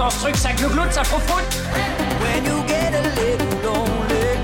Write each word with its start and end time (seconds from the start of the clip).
Qu'est-ce 0.00 0.08
qui 0.08 0.08
se 0.08 0.08
passe 0.08 0.08
dans 0.08 0.10
ce 0.10 0.20
truc 0.20 0.36
Ça 0.36 0.52
glougloute, 0.52 0.92
When 2.20 2.44
you 2.44 2.62
get 2.66 2.94
a 2.94 3.02
little 3.20 3.52
lonely 3.62 4.38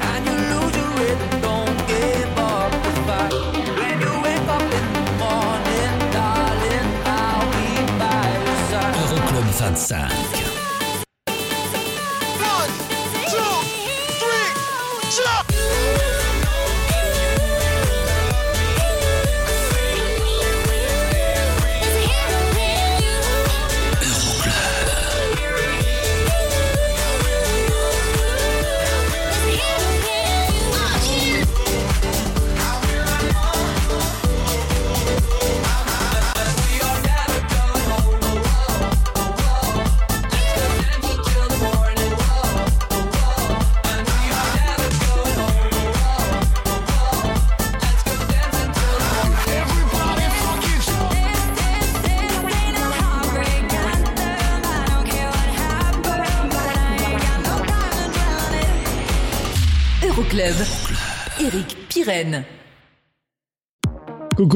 and 0.00 0.26
you 0.26 0.36
lose 0.52 0.74
your 0.76 0.90
rhythm, 0.98 1.40
don't 1.42 1.76
give 1.86 2.38
up 2.38 2.70
the 2.82 2.90
fight. 3.06 3.32
When 3.78 4.00
you 4.00 4.12
wake 4.22 4.48
up 4.48 4.62
in 4.62 4.86
the 4.92 5.04
morning, 5.18 5.94
darling, 6.12 6.88
I'll 7.04 7.46
be 7.52 7.68
by 7.98 8.26
your 8.44 8.58
side. 8.70 8.94
Euroclub 8.94 9.46
25. 9.58 10.35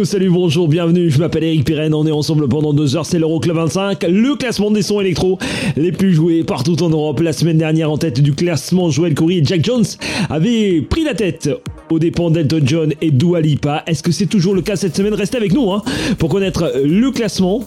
Salut, 0.05 0.31
bonjour, 0.31 0.67
bienvenue, 0.67 1.11
je 1.11 1.19
m'appelle 1.19 1.45
Eric 1.45 1.65
Pirenne, 1.65 1.93
on 1.93 2.07
est 2.07 2.13
ensemble 2.13 2.49
pendant 2.49 2.73
deux 2.73 2.97
heures, 2.97 3.05
c'est 3.05 3.19
l'Euroclub 3.19 3.55
25, 3.55 4.03
le 4.05 4.35
classement 4.35 4.71
des 4.71 4.81
sons 4.81 4.99
électro 5.01 5.39
les 5.77 5.93
plus 5.93 6.15
joués 6.15 6.43
partout 6.43 6.83
en 6.83 6.89
Europe. 6.89 7.21
La 7.21 7.35
semaine 7.35 7.59
dernière, 7.59 7.91
en 7.91 7.99
tête 7.99 8.21
du 8.21 8.33
classement, 8.33 8.89
Joël 8.89 9.15
Coury 9.15 9.39
et 9.39 9.45
Jack 9.45 9.63
Jones 9.65 9.85
avaient 10.31 10.81
pris 10.81 11.05
la 11.05 11.15
tête 11.15 11.51
aux 11.91 11.99
dépens 11.99 12.31
d'Elton 12.31 12.63
John 12.65 12.95
et 13.03 13.11
Dua 13.11 13.43
Lipa. 13.43 13.83
Est-ce 13.87 14.03
que 14.03 14.11
c'est 14.11 14.27
toujours 14.27 14.55
le 14.55 14.63
cas 14.63 14.77
cette 14.77 14.97
semaine? 14.97 15.13
Restez 15.13 15.37
avec 15.37 15.53
nous 15.53 15.71
hein, 15.71 15.83
pour 16.19 16.31
connaître 16.31 16.73
le 16.83 17.11
classement. 17.11 17.63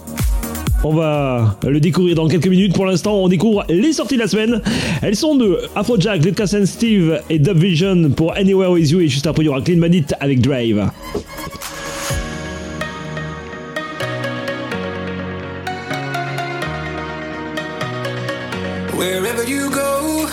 On 0.82 0.92
va 0.92 1.56
le 1.66 1.78
découvrir 1.78 2.16
dans 2.16 2.26
quelques 2.26 2.48
minutes. 2.48 2.74
Pour 2.74 2.86
l'instant, 2.86 3.14
on 3.14 3.28
découvre 3.28 3.64
les 3.68 3.92
sorties 3.92 4.16
de 4.16 4.20
la 4.20 4.28
semaine. 4.28 4.60
Elles 5.02 5.16
sont 5.16 5.36
de 5.36 5.60
Afrojack, 5.76 6.24
Lucas 6.24 6.54
and 6.54 6.66
Steve 6.66 7.20
et 7.30 7.38
Dub 7.38 7.58
Vision 7.58 8.10
pour 8.10 8.34
Anywhere 8.34 8.72
With 8.72 8.90
You. 8.90 9.00
Et 9.00 9.08
juste 9.08 9.26
après, 9.26 9.44
il 9.44 9.46
y 9.46 9.48
aura 9.48 9.62
Clean 9.62 9.78
Bandit 9.78 10.06
avec 10.20 10.40
Drive. 10.40 10.84
Wherever 18.96 19.44
you 19.44 19.70
go, 19.70 20.28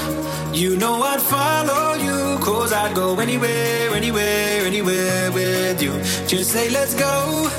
you 0.54 0.78
know 0.78 1.02
I'd 1.02 1.22
follow 1.22 1.94
you. 1.96 2.38
Cause 2.40 2.72
I'd 2.72 2.96
go 2.96 3.20
anywhere, 3.20 3.90
anywhere, 3.96 4.66
anywhere 4.66 5.32
with 5.32 5.82
you. 5.82 5.94
Just 6.28 6.52
say, 6.52 6.70
let's 6.70 6.94
go. 6.94 7.50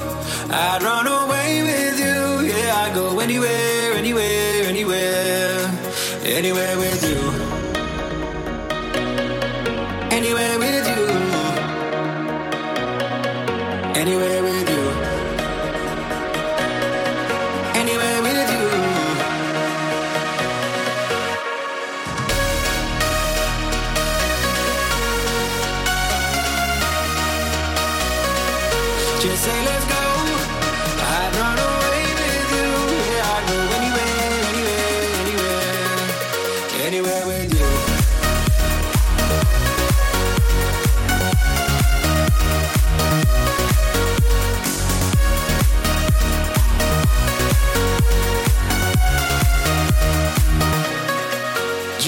I'd 0.50 0.82
run 0.82 1.06
away 1.06 1.62
with 1.62 1.98
you. 1.98 2.46
Yeah, 2.50 2.82
I'd 2.82 2.94
go 2.94 3.18
anywhere, 3.20 3.92
anywhere, 3.94 4.64
anywhere. 4.64 5.70
Anywhere 6.24 6.76
with 6.78 7.02
you. 7.08 7.18
Anywhere 10.10 10.58
with 10.58 10.86
you. 10.92 11.06
Anywhere 14.00 14.42
with 14.42 14.46
you. 14.46 14.51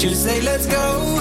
Just 0.00 0.24
say, 0.24 0.40
let's 0.40 0.66
go. 0.66 1.18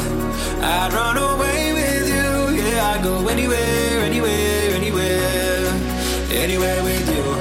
I'd 0.62 0.94
run 0.94 1.17
away 1.17 1.73
with 1.73 2.07
you. 2.07 2.63
Yeah, 2.63 2.95
I'd 2.95 3.03
go 3.03 3.28
anywhere, 3.28 4.00
anywhere, 4.00 4.72
anywhere. 4.73 5.67
Anywhere 6.31 6.81
with 6.85 7.09
you. 7.13 7.38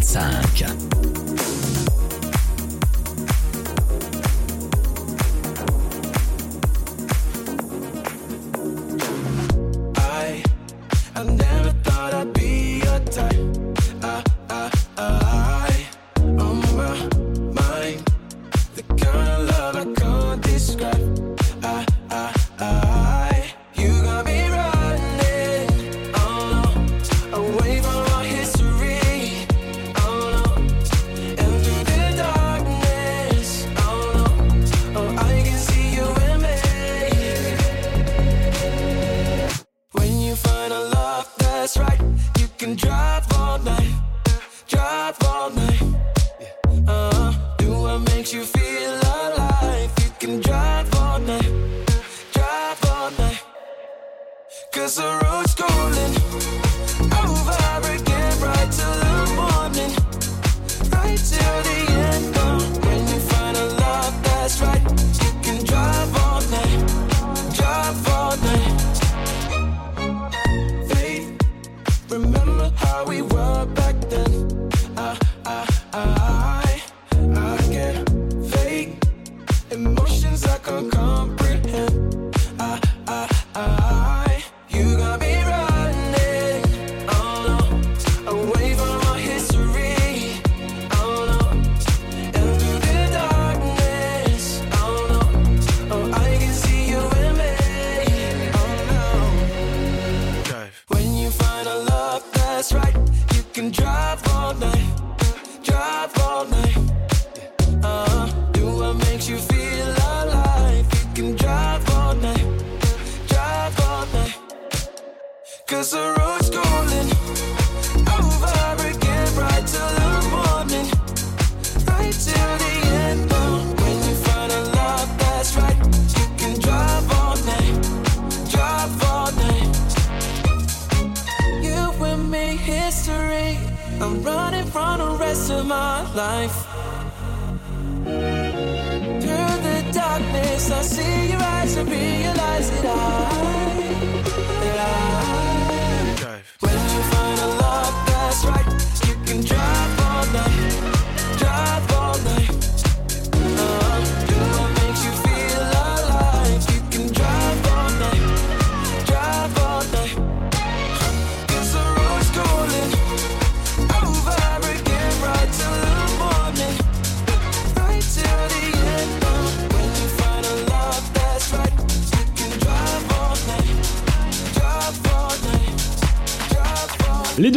25. 0.00 0.81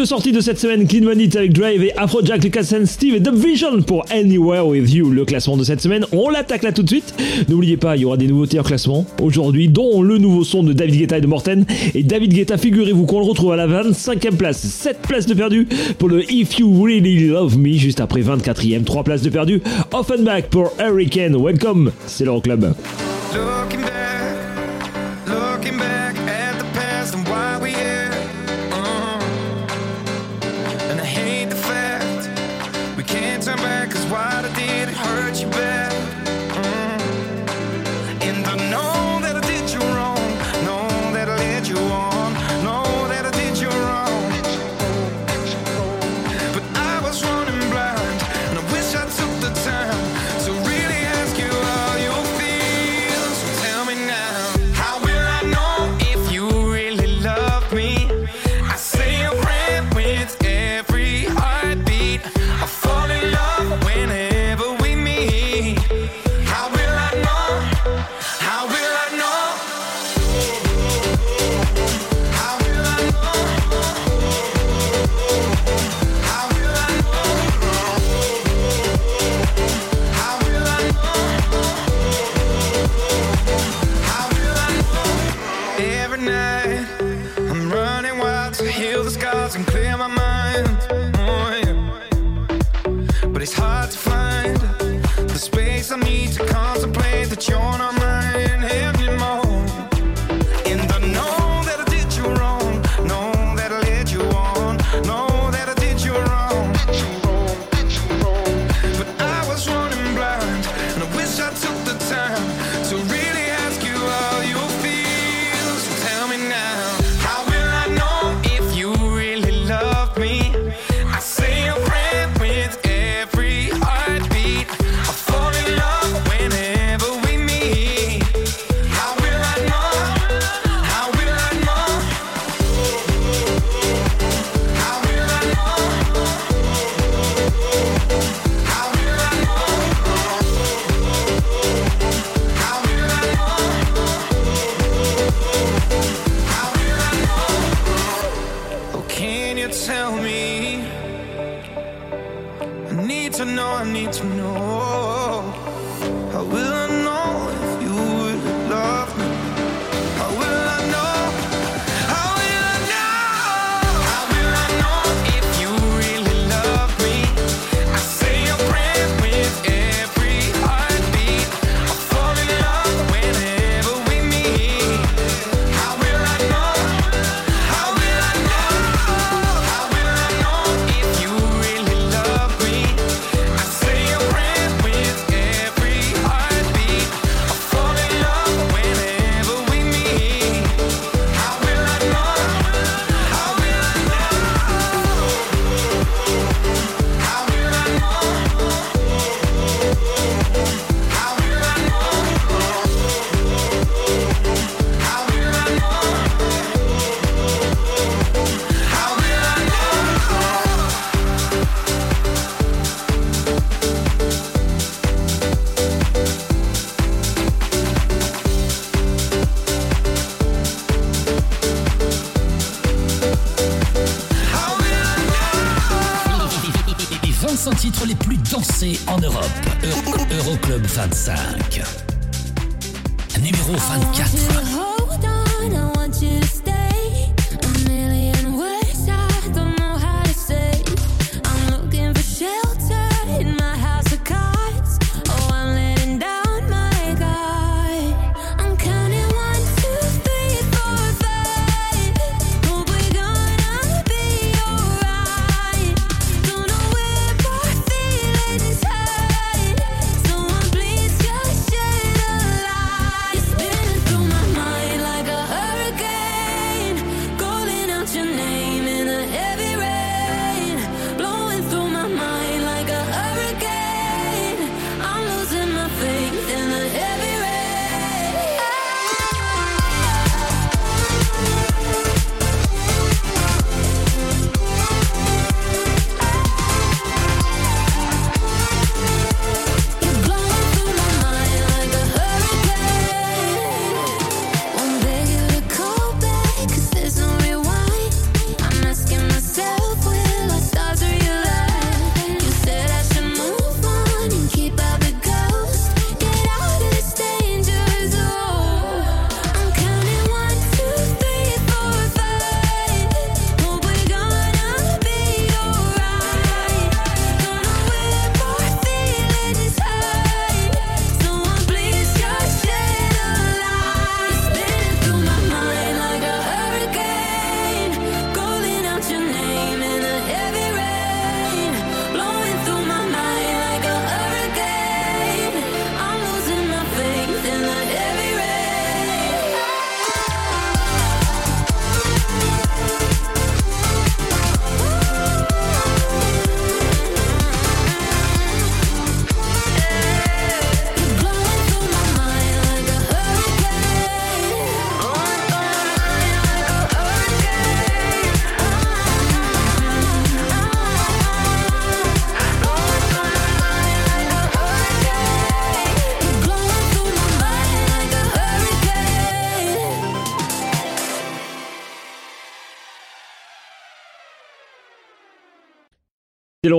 deux 0.05 0.09
sorties 0.09 0.31
de 0.31 0.39
cette 0.39 0.59
semaine, 0.59 0.87
Clean 0.87 1.03
Money 1.03 1.35
avec 1.35 1.51
Drive 1.51 1.83
et 1.83 1.91
Afrojack, 1.97 2.43
Lucas 2.43 2.75
and 2.79 2.85
Steve 2.85 3.15
et 3.15 3.19
Dub 3.19 3.33
Vision 3.33 3.81
pour 3.81 4.05
Anywhere 4.11 4.67
With 4.67 4.93
You. 4.93 5.09
Le 5.09 5.25
classement 5.25 5.57
de 5.57 5.63
cette 5.63 5.81
semaine, 5.81 6.05
on 6.11 6.29
l'attaque 6.29 6.61
là 6.61 6.71
tout 6.71 6.83
de 6.83 6.89
suite. 6.89 7.15
N'oubliez 7.49 7.75
pas, 7.75 7.95
il 7.95 8.03
y 8.03 8.05
aura 8.05 8.15
des 8.15 8.27
nouveautés 8.27 8.59
en 8.59 8.63
classement 8.63 9.07
aujourd'hui, 9.19 9.67
dont 9.67 10.03
le 10.03 10.19
nouveau 10.19 10.43
son 10.43 10.61
de 10.61 10.73
David 10.73 10.99
Guetta 10.99 11.17
et 11.17 11.21
de 11.21 11.25
Morten. 11.25 11.65
Et 11.95 12.03
David 12.03 12.35
Guetta, 12.35 12.59
figurez-vous 12.59 13.07
qu'on 13.07 13.19
le 13.19 13.25
retrouve 13.25 13.53
à 13.53 13.55
la 13.55 13.65
25e 13.65 14.35
place, 14.35 14.59
7 14.59 14.99
places 15.01 15.25
de 15.25 15.33
perdu 15.33 15.67
pour 15.97 16.09
le 16.09 16.31
If 16.31 16.59
You 16.59 16.83
Really 16.83 17.27
Love 17.27 17.57
Me, 17.57 17.73
juste 17.73 17.99
après 17.99 18.21
24e, 18.21 18.83
3 18.83 19.03
places 19.03 19.23
de 19.23 19.31
perdu. 19.31 19.63
Offenbach 19.91 20.43
pour 20.51 20.71
Hurricane, 20.79 21.35
welcome, 21.35 21.91
c'est 22.05 22.25
l'Euroclub. 22.25 22.59
Club. 22.59 22.75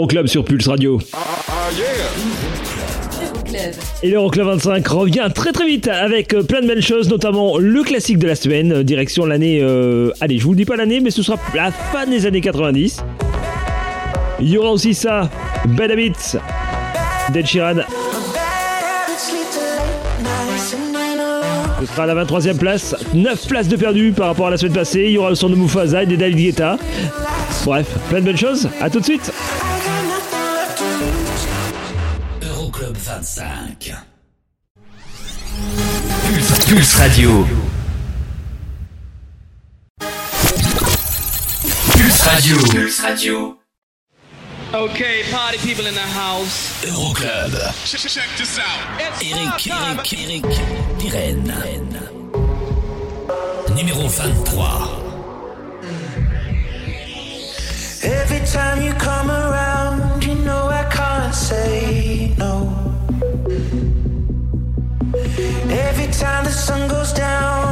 l'Euroclub 0.06 0.26
sur 0.28 0.44
Pulse 0.44 0.68
Radio. 0.68 1.00
Euroclub. 3.20 3.72
Et 4.04 4.10
l'Euroclub 4.10 4.46
25 4.46 4.86
revient 4.86 5.28
très 5.34 5.50
très 5.50 5.66
vite 5.66 5.88
avec 5.88 6.32
euh, 6.32 6.44
plein 6.44 6.60
de 6.60 6.68
belles 6.68 6.82
choses, 6.82 7.08
notamment 7.08 7.58
le 7.58 7.82
classique 7.82 8.18
de 8.18 8.28
la 8.28 8.36
semaine, 8.36 8.72
euh, 8.72 8.82
direction 8.84 9.26
l'année... 9.26 9.58
euh, 9.62 10.12
allez, 10.20 10.38
je 10.38 10.44
vous 10.44 10.50
le 10.50 10.58
dis 10.58 10.64
pas 10.64 10.76
l'année, 10.76 11.00
mais 11.00 11.10
ce 11.10 11.25
sera 11.25 11.38
la 11.56 11.72
fin 11.72 12.06
des 12.06 12.25
années 12.25 12.40
90. 12.40 13.02
Il 14.40 14.48
y 14.48 14.58
aura 14.58 14.70
aussi 14.70 14.94
ça, 14.94 15.28
Bad 15.70 15.90
Habits, 15.90 16.36
d'Ed 17.32 17.46
Sheeran. 17.46 17.80
Ce 21.80 21.86
sera 21.86 22.04
à 22.04 22.06
la 22.06 22.25
23e 22.25 22.58
place, 22.58 22.94
9 23.12 23.48
places 23.48 23.68
de 23.68 23.76
perdu 23.76 24.12
par 24.12 24.28
rapport 24.28 24.46
à 24.46 24.50
la 24.50 24.56
semaine 24.56 24.75
passée. 24.75 25.04
Il 25.06 25.12
y 25.12 25.18
aura 25.18 25.30
le 25.30 25.36
son 25.36 25.48
de 25.48 25.56
Mufasa 25.56 26.04
et 26.04 26.06
des 26.06 26.16
David 26.16 26.38
Guetta. 26.38 26.78
Bref, 27.64 27.88
plein 28.08 28.20
de 28.20 28.26
belles 28.26 28.36
choses. 28.36 28.68
À 28.80 28.88
tout 28.88 29.00
de 29.00 29.04
suite. 29.04 29.32
25. 33.06 33.78
Pulse, 36.26 36.64
Pulse 36.66 36.98
Radio. 36.98 37.46
Pulse 41.92 42.26
Radio. 42.26 42.56
Pulse 42.56 43.00
Radio. 43.04 43.58
Okay, 44.75 45.22
party 45.30 45.58
people 45.58 45.86
in 45.86 45.94
the 45.94 46.00
house. 46.00 46.84
Euroclub. 46.84 47.52
Check 47.86 48.28
this 48.36 48.58
out. 48.58 49.00
Eric, 49.00 49.66
Eric, 49.70 50.12
Eric, 50.12 50.42
Pirenne. 50.98 52.10
Numéro 53.76 54.08
23. 54.10 55.06
Every 58.02 58.40
time 58.46 58.82
you 58.82 58.92
come 58.94 59.30
around, 59.30 60.25
you 60.25 60.34
know 60.34 60.66
I 60.66 60.82
can't 60.90 61.32
say 61.32 62.34
no. 62.36 62.85
Every 65.70 66.06
time 66.12 66.44
the 66.44 66.52
sun 66.52 66.88
goes 66.88 67.12
down, 67.12 67.65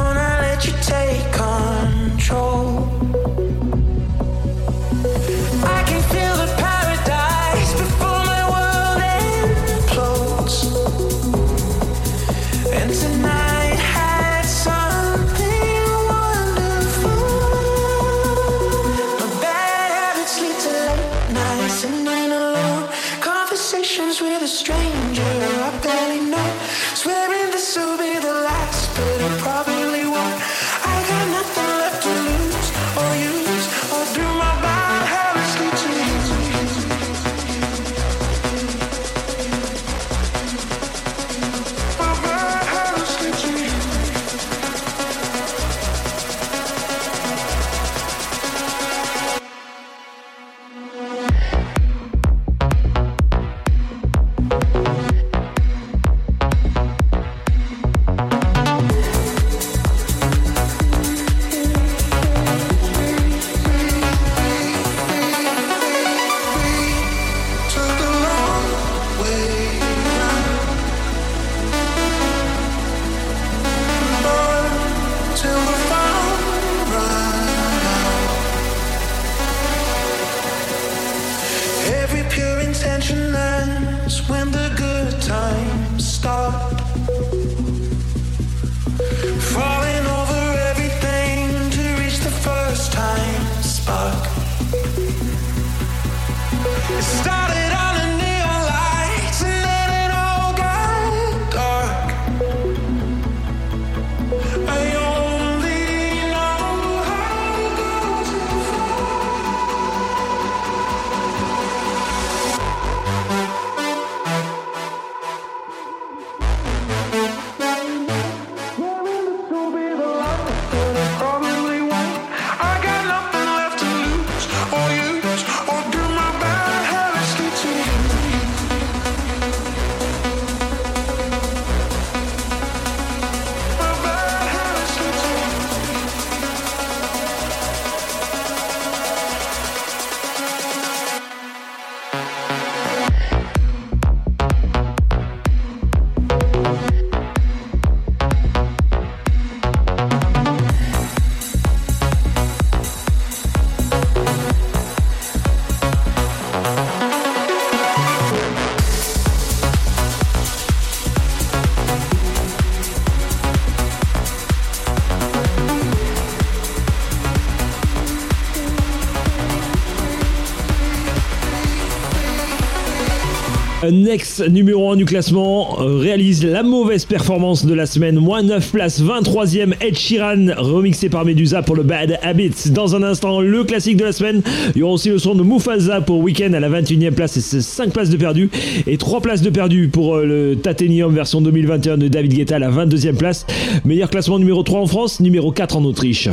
Next, 174.05 174.47
numéro 174.47 174.91
1 174.91 174.97
du 174.97 175.05
classement, 175.05 175.81
euh, 175.81 175.97
réalise 175.97 176.45
la 176.45 176.61
mauvaise 176.61 177.05
performance 177.05 177.65
de 177.65 177.73
la 177.73 177.87
semaine. 177.87 178.19
Moins 178.19 178.43
9 178.43 178.71
places, 178.71 179.01
23e 179.01 179.73
Ed 179.81 179.97
Sheeran, 179.97 180.49
remixé 180.57 181.09
par 181.09 181.25
Medusa 181.25 181.63
pour 181.63 181.75
le 181.75 181.81
Bad 181.81 182.19
Habits. 182.21 182.69
Dans 182.69 182.95
un 182.95 183.01
instant, 183.01 183.41
le 183.41 183.63
classique 183.63 183.97
de 183.97 184.03
la 184.03 184.11
semaine. 184.11 184.43
Il 184.75 184.81
y 184.81 184.83
aura 184.83 184.93
aussi 184.93 185.09
le 185.09 185.17
son 185.17 185.33
de 185.33 185.41
Mufasa 185.41 186.01
pour 186.01 186.19
Weekend 186.19 186.53
à 186.53 186.59
la 186.59 186.69
21e 186.69 187.13
place 187.13 187.35
et 187.37 187.41
c'est 187.41 187.61
5 187.61 187.93
places 187.93 188.11
de 188.11 188.17
perdu. 188.17 188.51
Et 188.85 188.97
3 188.97 189.21
places 189.21 189.41
de 189.41 189.49
perdu 189.49 189.87
pour 189.87 190.17
euh, 190.17 190.25
le 190.25 190.55
Tatenium 190.55 191.11
version 191.11 191.41
2021 191.41 191.97
de 191.97 192.07
David 192.07 192.35
Guetta 192.35 192.57
à 192.57 192.59
la 192.59 192.69
22e 192.69 193.15
place. 193.15 193.47
Meilleur 193.85 194.11
classement 194.11 194.37
numéro 194.37 194.61
3 194.61 194.81
en 194.81 194.85
France, 194.85 195.19
numéro 195.19 195.51
4 195.51 195.77
en 195.77 195.83
Autriche. 195.83 196.29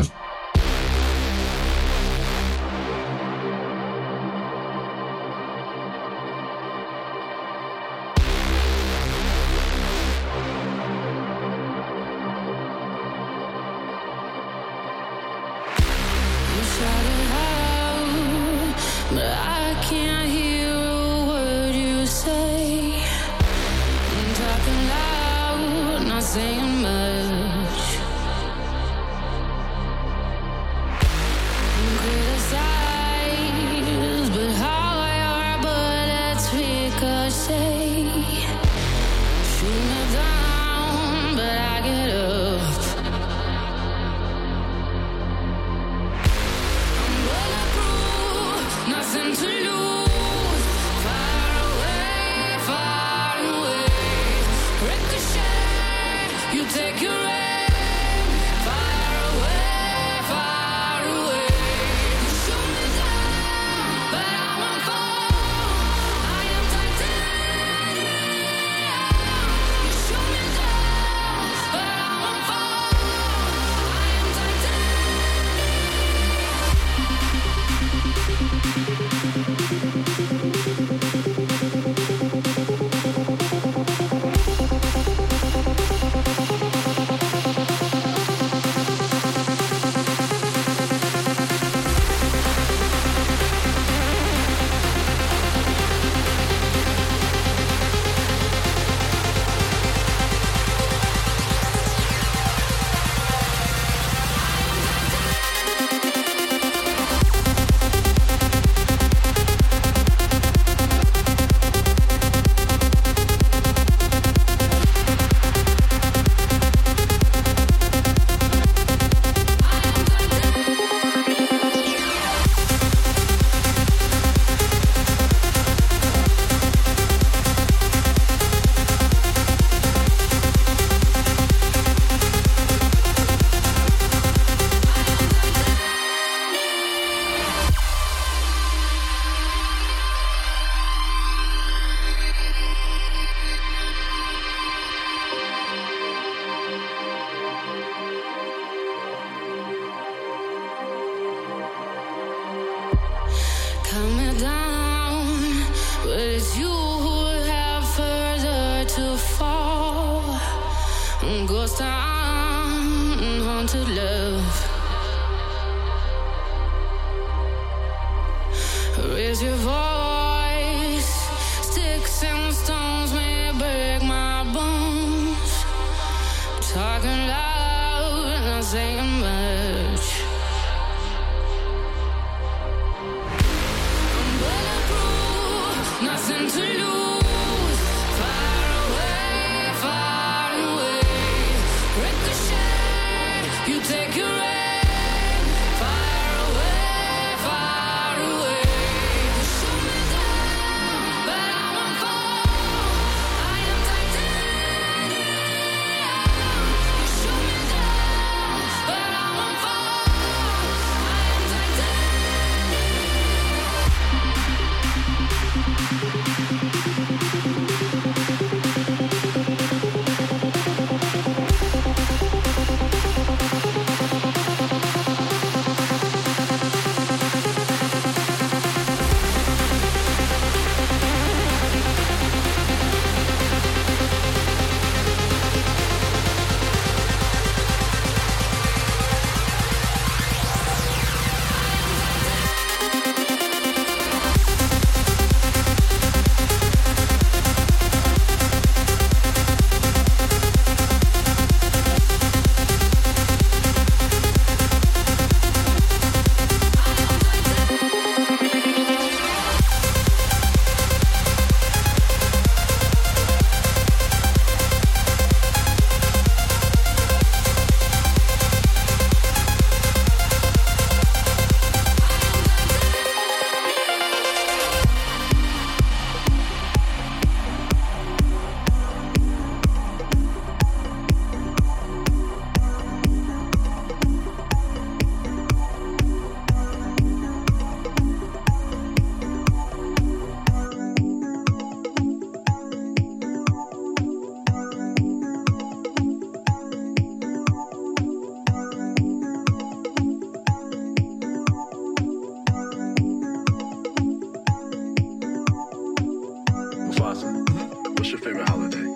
your 308.12 308.20
favorite 308.20 308.46
holiday? 308.46 308.92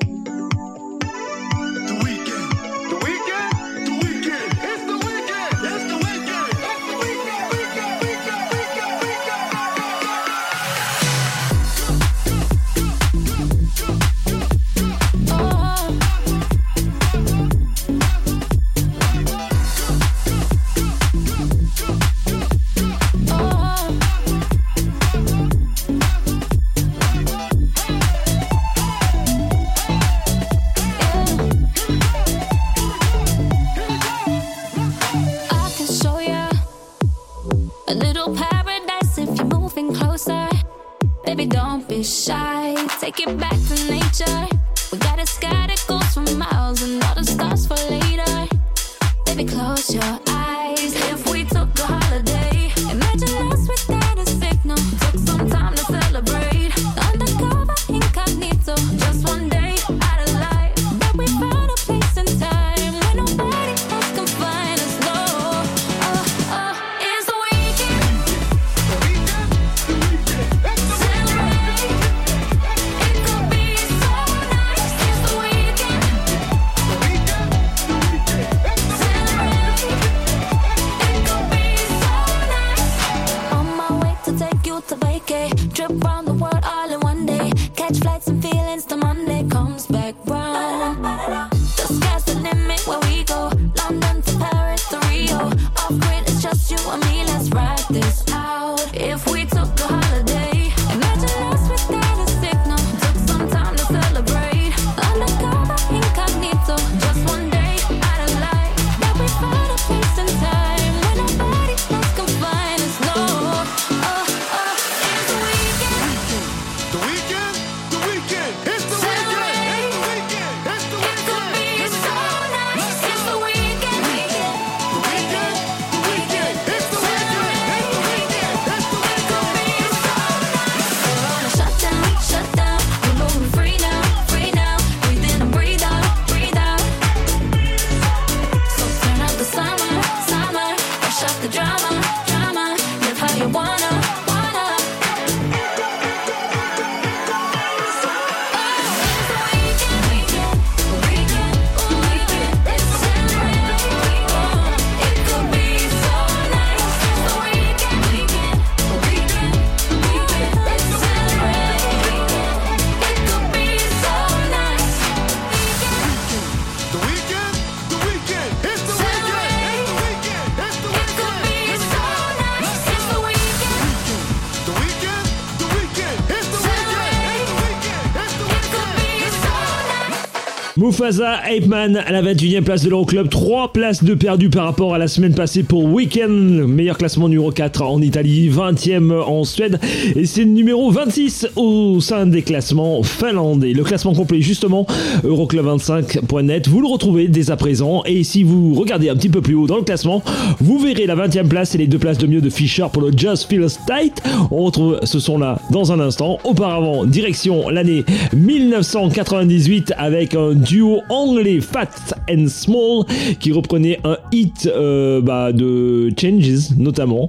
Mufasa 180.86 181.40
Ape 181.44 181.66
Man 181.66 181.96
à 181.96 182.12
la 182.12 182.22
21e 182.22 182.62
place 182.62 182.84
de 182.84 182.90
l'Euroclub, 182.90 183.28
3 183.28 183.72
places 183.72 184.04
de 184.04 184.14
perdu 184.14 184.50
par 184.50 184.66
rapport 184.66 184.94
à 184.94 184.98
la 184.98 185.08
semaine 185.08 185.34
passée 185.34 185.64
pour 185.64 185.84
Weekend, 185.84 186.64
meilleur 186.68 186.96
classement 186.96 187.28
numéro 187.28 187.50
4 187.50 187.82
en 187.82 188.00
Italie, 188.00 188.48
20e 188.48 189.20
en 189.20 189.42
Suède 189.42 189.80
et 190.14 190.26
c'est 190.26 190.44
numéro 190.44 190.92
26 190.92 191.48
au 191.56 191.98
sein 192.00 192.26
des 192.26 192.42
classements 192.42 193.02
finlandais. 193.02 193.72
Le 193.72 193.82
classement 193.82 194.14
complet 194.14 194.40
justement, 194.42 194.86
Euroclub25.net, 195.24 196.68
vous 196.68 196.80
le 196.80 196.86
retrouvez 196.86 197.26
dès 197.26 197.50
à 197.50 197.56
présent 197.56 198.04
et 198.06 198.22
si 198.22 198.44
vous 198.44 198.74
regardez 198.74 199.08
un 199.08 199.16
petit 199.16 199.28
peu 199.28 199.40
plus 199.40 199.56
haut 199.56 199.66
dans 199.66 199.78
le 199.78 199.82
classement, 199.82 200.22
vous 200.60 200.78
verrez 200.78 201.06
la 201.06 201.16
20e 201.16 201.48
place 201.48 201.74
et 201.74 201.78
les 201.78 201.88
deux 201.88 201.98
places 201.98 202.18
de 202.18 202.28
mieux 202.28 202.40
de 202.40 202.50
Fischer 202.50 202.86
pour 202.92 203.02
le 203.02 203.10
Just 203.10 203.48
Feels 203.50 203.76
Tight. 203.88 204.22
On 204.52 204.62
retrouve 204.62 205.00
ce 205.02 205.18
son 205.18 205.36
là 205.36 205.58
dans 205.72 205.90
un 205.90 205.98
instant. 205.98 206.38
Auparavant, 206.44 207.04
direction 207.04 207.70
l'année 207.70 208.04
1998 208.36 209.92
avec 209.98 210.36
un 210.36 210.54
duo 210.54 210.75
anglais 211.08 211.60
Fat 211.60 211.88
and 212.30 212.46
Small 212.48 213.04
qui 213.40 213.52
reprenait 213.52 213.98
un 214.04 214.16
hit 214.32 214.66
euh, 214.66 215.20
bah, 215.20 215.52
de 215.52 216.10
Changes 216.18 216.76
notamment. 216.76 217.28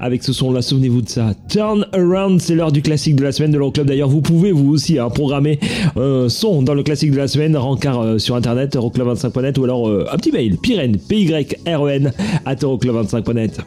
Avec 0.00 0.24
ce 0.24 0.32
son-là, 0.32 0.62
souvenez-vous 0.62 1.02
de 1.02 1.08
ça. 1.08 1.32
Turn 1.48 1.86
Around, 1.92 2.40
c'est 2.40 2.56
l'heure 2.56 2.72
du 2.72 2.82
classique 2.82 3.14
de 3.14 3.22
la 3.22 3.30
semaine 3.30 3.52
de 3.52 3.58
l'Euroclub. 3.58 3.86
D'ailleurs, 3.86 4.08
vous 4.08 4.20
pouvez 4.20 4.50
vous 4.50 4.72
aussi 4.72 4.98
hein, 4.98 5.10
programmer 5.10 5.60
un 5.94 6.28
son 6.28 6.62
dans 6.62 6.74
le 6.74 6.82
classique 6.82 7.12
de 7.12 7.18
la 7.18 7.28
semaine, 7.28 7.56
rencard 7.56 8.00
euh, 8.00 8.18
sur 8.18 8.34
internet, 8.34 8.74
euroclub25.net 8.74 9.58
ou 9.58 9.64
alors 9.64 9.88
euh, 9.88 10.04
un 10.10 10.16
petit 10.16 10.32
mail, 10.32 10.56
pyren, 10.58 10.96
p-y-r-e-n, 10.96 12.12
at 12.44 12.54
euroclub25.net. 12.56 13.60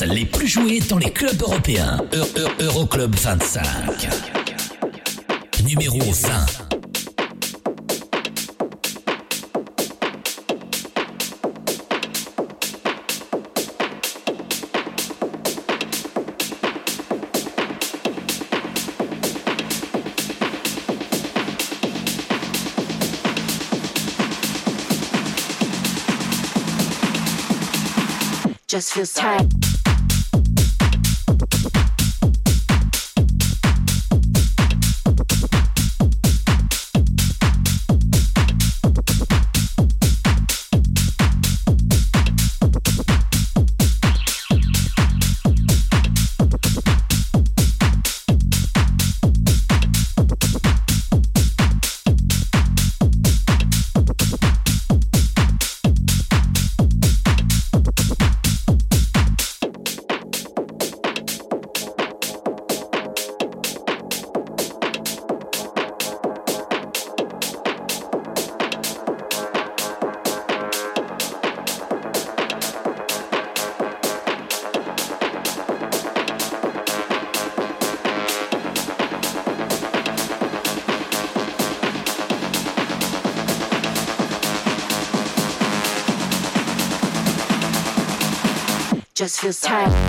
dance 0.00 0.14
les 0.14 0.24
plus 0.26 0.46
joués 0.46 0.80
dans 0.80 0.98
les 0.98 1.10
clubs 1.10 1.40
européens. 1.42 1.98
Eu- 2.12 2.40
Eu- 2.40 2.64
Euroclub 2.64 3.14
25. 3.14 3.64
Numéro 5.64 5.98
20. 5.98 6.46
Just 28.68 28.92
feels 28.92 29.12
tight. 29.12 29.55
Just 89.46 89.64
feels 89.68 90.05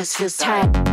Just 0.00 0.16
feels 0.16 0.36
tight. 0.38 0.89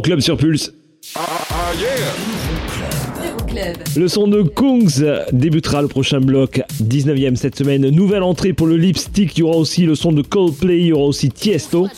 Club 0.00 0.20
sur 0.20 0.36
Pulse. 0.36 0.72
Le 3.96 4.08
son 4.08 4.28
de 4.28 4.42
Kungs 4.42 5.04
débutera 5.32 5.82
le 5.82 5.88
prochain 5.88 6.20
bloc 6.20 6.62
19e 6.82 7.36
cette 7.36 7.56
semaine, 7.56 7.88
nouvelle 7.88 8.22
entrée 8.22 8.52
pour 8.52 8.66
le 8.66 8.76
lipstick. 8.76 9.36
Il 9.36 9.40
y 9.40 9.42
aura 9.42 9.56
aussi 9.56 9.86
le 9.86 9.94
son 9.94 10.12
de 10.12 10.22
Coldplay, 10.22 10.78
il 10.78 10.86
y 10.86 10.92
aura 10.92 11.06
aussi 11.06 11.30
Tiesto. 11.30 11.88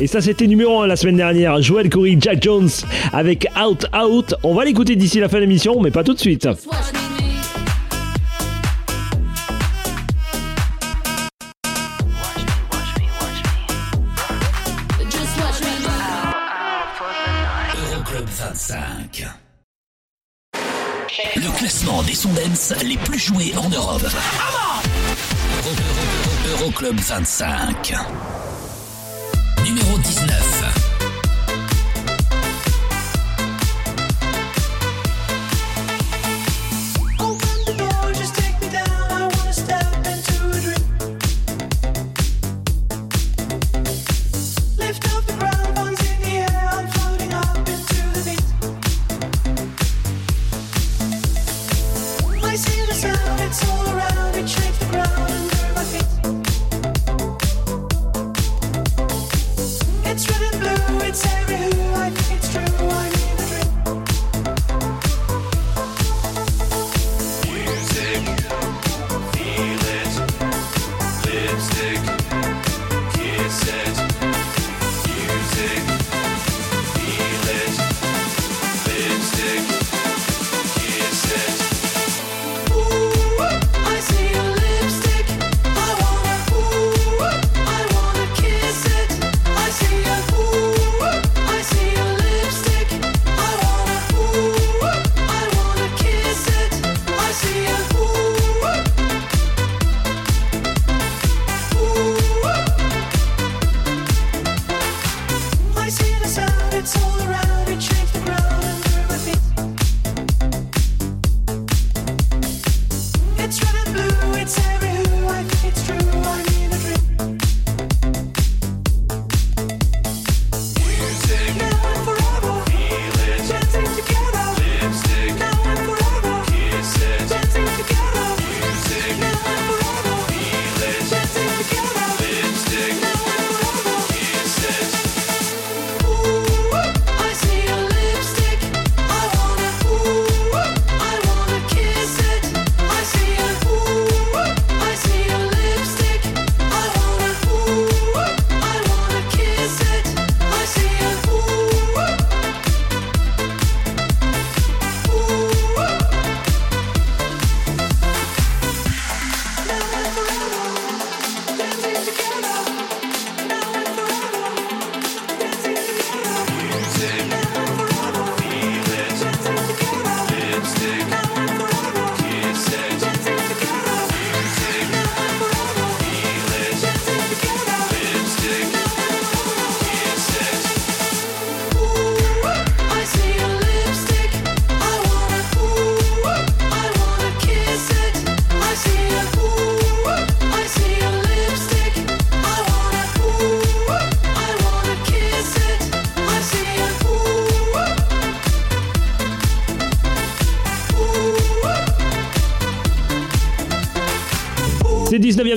Et 0.00 0.06
ça, 0.06 0.22
c'était 0.22 0.46
numéro 0.46 0.80
1 0.80 0.86
la 0.86 0.96
semaine 0.96 1.18
dernière. 1.18 1.60
Joel 1.60 1.90
Corey, 1.90 2.16
Jack 2.18 2.42
Jones 2.42 2.70
avec 3.12 3.46
Out 3.62 3.84
Out. 3.94 4.34
On 4.42 4.54
va 4.54 4.64
l'écouter 4.64 4.96
d'ici 4.96 5.20
la 5.20 5.28
fin 5.28 5.36
de 5.36 5.42
l'émission, 5.42 5.78
mais 5.80 5.90
pas 5.90 6.04
tout 6.04 6.14
de 6.14 6.18
suite. 6.18 6.48
Les 22.82 22.96
plus 22.98 23.18
joués 23.18 23.54
en 23.56 23.68
Europe. 23.70 24.02
Euro- 24.02 25.70
Euro- 25.70 26.62
Euroclub 26.64 27.00
25. 27.00 27.94
Numéro 29.64 29.98
19. 29.98 30.19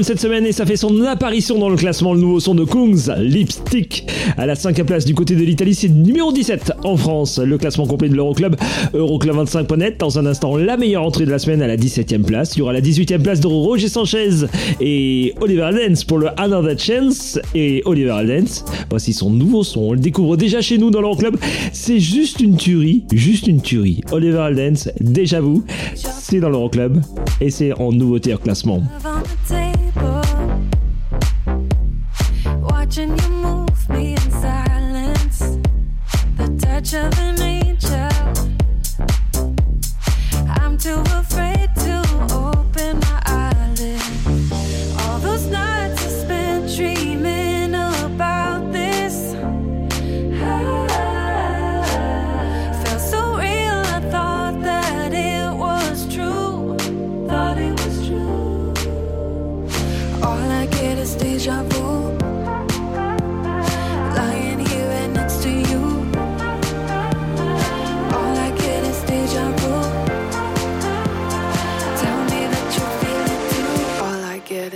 C'est 0.03 0.13
19ème 0.13 0.13
cette 0.13 0.19
semaine 0.19 0.45
et 0.45 0.51
ça 0.51 0.65
fait 0.65 0.75
son 0.75 1.01
apparition 1.03 1.57
dans 1.57 1.69
le 1.69 1.77
classement. 1.77 2.13
Le 2.13 2.19
nouveau 2.19 2.39
son 2.39 2.55
de 2.55 2.65
Kungs, 2.65 3.09
Lipstick. 3.19 4.05
À 4.37 4.45
la 4.45 4.55
cinquième 4.55 4.85
place 4.85 5.05
du 5.05 5.13
côté 5.13 5.35
de 5.35 5.43
l'Italie, 5.43 5.75
c'est 5.75 5.87
numéro 5.87 6.31
17 6.31 6.73
en 6.83 6.97
France. 6.97 7.39
Le 7.39 7.57
classement 7.57 7.85
complet 7.85 8.09
de 8.09 8.15
l'Euroclub, 8.15 8.55
Euroclub25.net. 8.93 9.99
Dans 9.99 10.19
un 10.19 10.25
instant, 10.25 10.57
la 10.57 10.77
meilleure 10.77 11.03
entrée 11.03 11.25
de 11.25 11.31
la 11.31 11.39
semaine 11.39 11.61
à 11.61 11.67
la 11.67 11.77
17ème 11.77 12.23
place. 12.23 12.55
Il 12.55 12.59
y 12.59 12.61
aura 12.61 12.73
la 12.73 12.81
18ème 12.81 13.21
place 13.21 13.39
de 13.39 13.47
Roger 13.47 13.87
Sanchez 13.87 14.45
et 14.81 15.33
Oliver 15.41 15.63
Aldens 15.63 16.03
pour 16.05 16.17
le 16.17 16.27
Another 16.37 16.77
Chance. 16.77 17.39
Et 17.55 17.81
Oliver 17.85 18.11
Aldens, 18.11 18.65
voici 18.89 19.13
son 19.13 19.29
nouveau 19.29 19.63
son. 19.63 19.81
On 19.81 19.93
le 19.93 19.99
découvre 19.99 20.37
déjà 20.37 20.61
chez 20.61 20.77
nous 20.77 20.91
dans 20.91 21.01
l'Euroclub. 21.01 21.37
C'est 21.71 21.99
juste 21.99 22.39
une 22.41 22.57
tuerie, 22.57 23.03
juste 23.13 23.47
une 23.47 23.61
tuerie. 23.61 24.01
Oliver 24.11 24.39
Aldens, 24.39 24.91
déjà 24.99 25.39
vous, 25.39 25.63
c'est 25.95 26.39
dans 26.39 26.49
l'Euroclub 26.49 27.01
et 27.39 27.49
c'est 27.49 27.73
en 27.73 27.91
nouveauté 27.91 28.33
au 28.33 28.37
classement. 28.37 28.81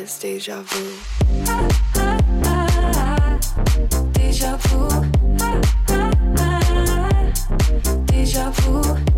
this 0.08 0.20
deja 0.20 0.62
vu. 0.62 0.84
Ah, 1.47 2.18
ah, 2.45 3.39
deja 4.14 4.58
vu. 4.58 4.88
Deja 8.05 8.51
vu. 8.51 9.16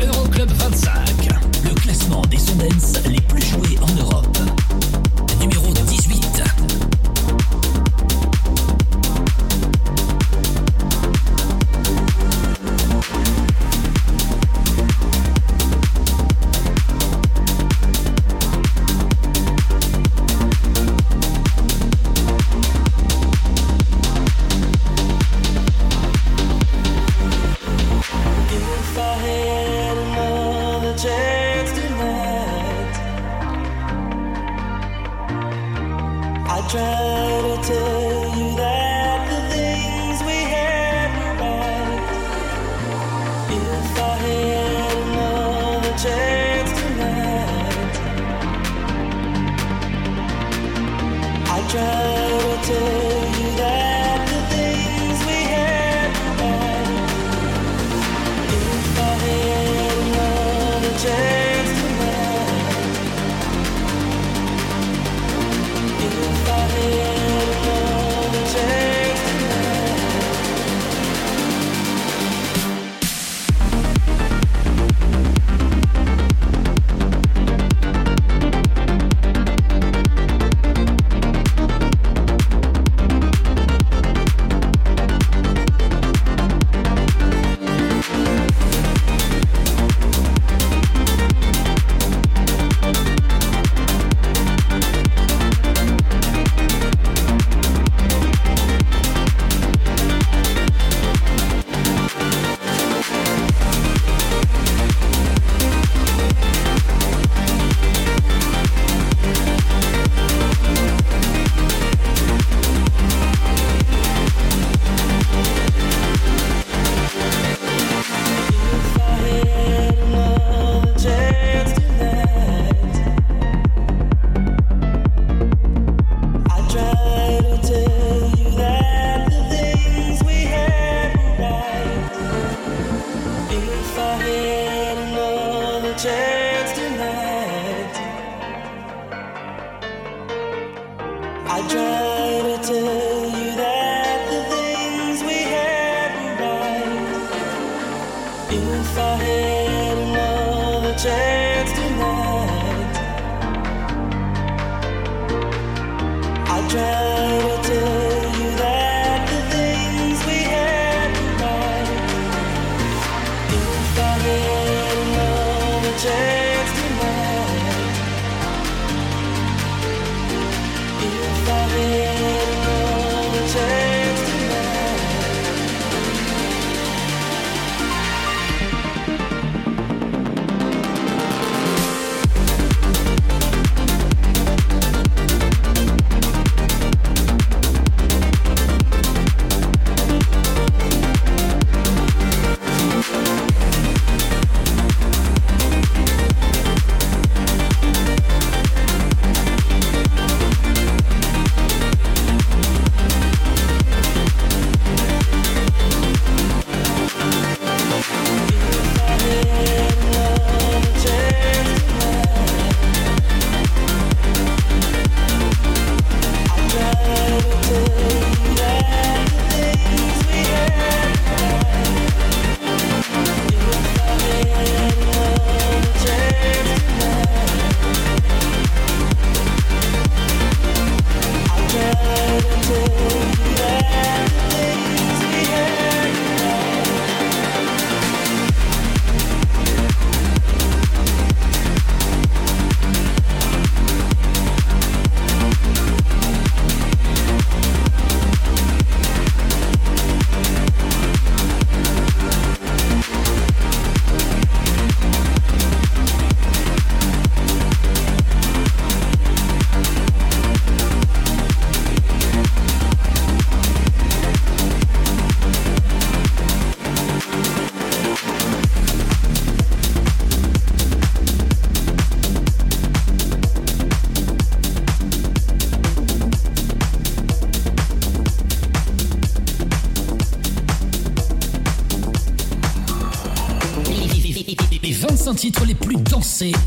Euroclub 0.00 0.34
Club, 0.34 0.50
Euroclub 0.50 0.50
25. 0.50 1.28
Le 1.64 1.74
classement 1.74 2.22
des 2.22 2.38
Sondens 2.38 3.00
les 3.08 3.20
plus 3.20 3.42
joués 3.46 3.63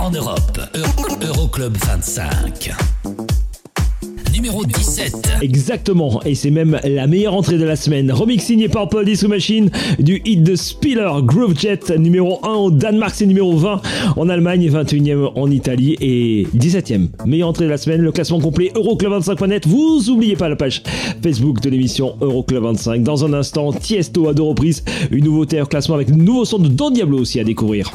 en 0.08 0.12
Europe. 0.12 0.62
Euroclub 1.22 1.76
25. 1.76 2.72
Numéro 4.34 4.64
17. 4.64 5.40
Exactement, 5.42 6.22
et 6.24 6.34
c'est 6.34 6.50
même 6.50 6.80
la 6.86 7.08
meilleure 7.08 7.34
entrée 7.34 7.58
de 7.58 7.66
la 7.66 7.76
semaine. 7.76 8.10
Remix 8.10 8.46
signé 8.46 8.70
par 8.70 8.88
Paul 8.88 9.04
Disco 9.04 9.28
Machine 9.28 9.70
du 10.00 10.22
hit 10.24 10.44
de 10.44 10.56
Spiller 10.56 11.10
Groove 11.24 11.60
Jet 11.60 11.90
numéro 11.90 12.40
1 12.46 12.54
au 12.54 12.72
Danemark, 12.72 13.16
c'est 13.16 13.26
numéro 13.26 13.58
20 13.58 13.82
en 14.16 14.30
Allemagne, 14.30 14.70
21e 14.70 15.32
en 15.36 15.52
Italie 15.52 15.98
et 16.00 16.48
17e. 16.56 17.10
Meilleure 17.26 17.50
entrée 17.50 17.66
de 17.66 17.72
la 17.72 17.78
semaine, 17.78 18.00
le 18.00 18.14
classement 18.14 18.40
complet 18.40 18.72
Euroclub25.net. 18.76 19.68
Vous 19.68 20.10
oubliez 20.10 20.38
pas 20.38 20.48
la 20.48 20.56
page 20.56 20.84
Facebook 21.22 21.60
de 21.60 21.70
l'émission 21.70 22.16
Euroclub25. 22.22 23.04
Dans 23.04 23.26
un 23.26 23.34
instant, 23.34 23.74
Tiesto 23.74 24.30
à 24.30 24.34
deux 24.34 24.44
reprises, 24.44 24.86
une 25.12 25.26
nouveauté 25.26 25.62
au 25.62 25.66
classement 25.66 25.96
avec 25.96 26.10
le 26.10 26.16
nouveau 26.16 26.46
son 26.46 26.60
de 26.60 26.70
Don 26.70 26.92
Diablo 26.92 27.20
aussi 27.20 27.42
à 27.42 27.44
découvrir. 27.44 27.92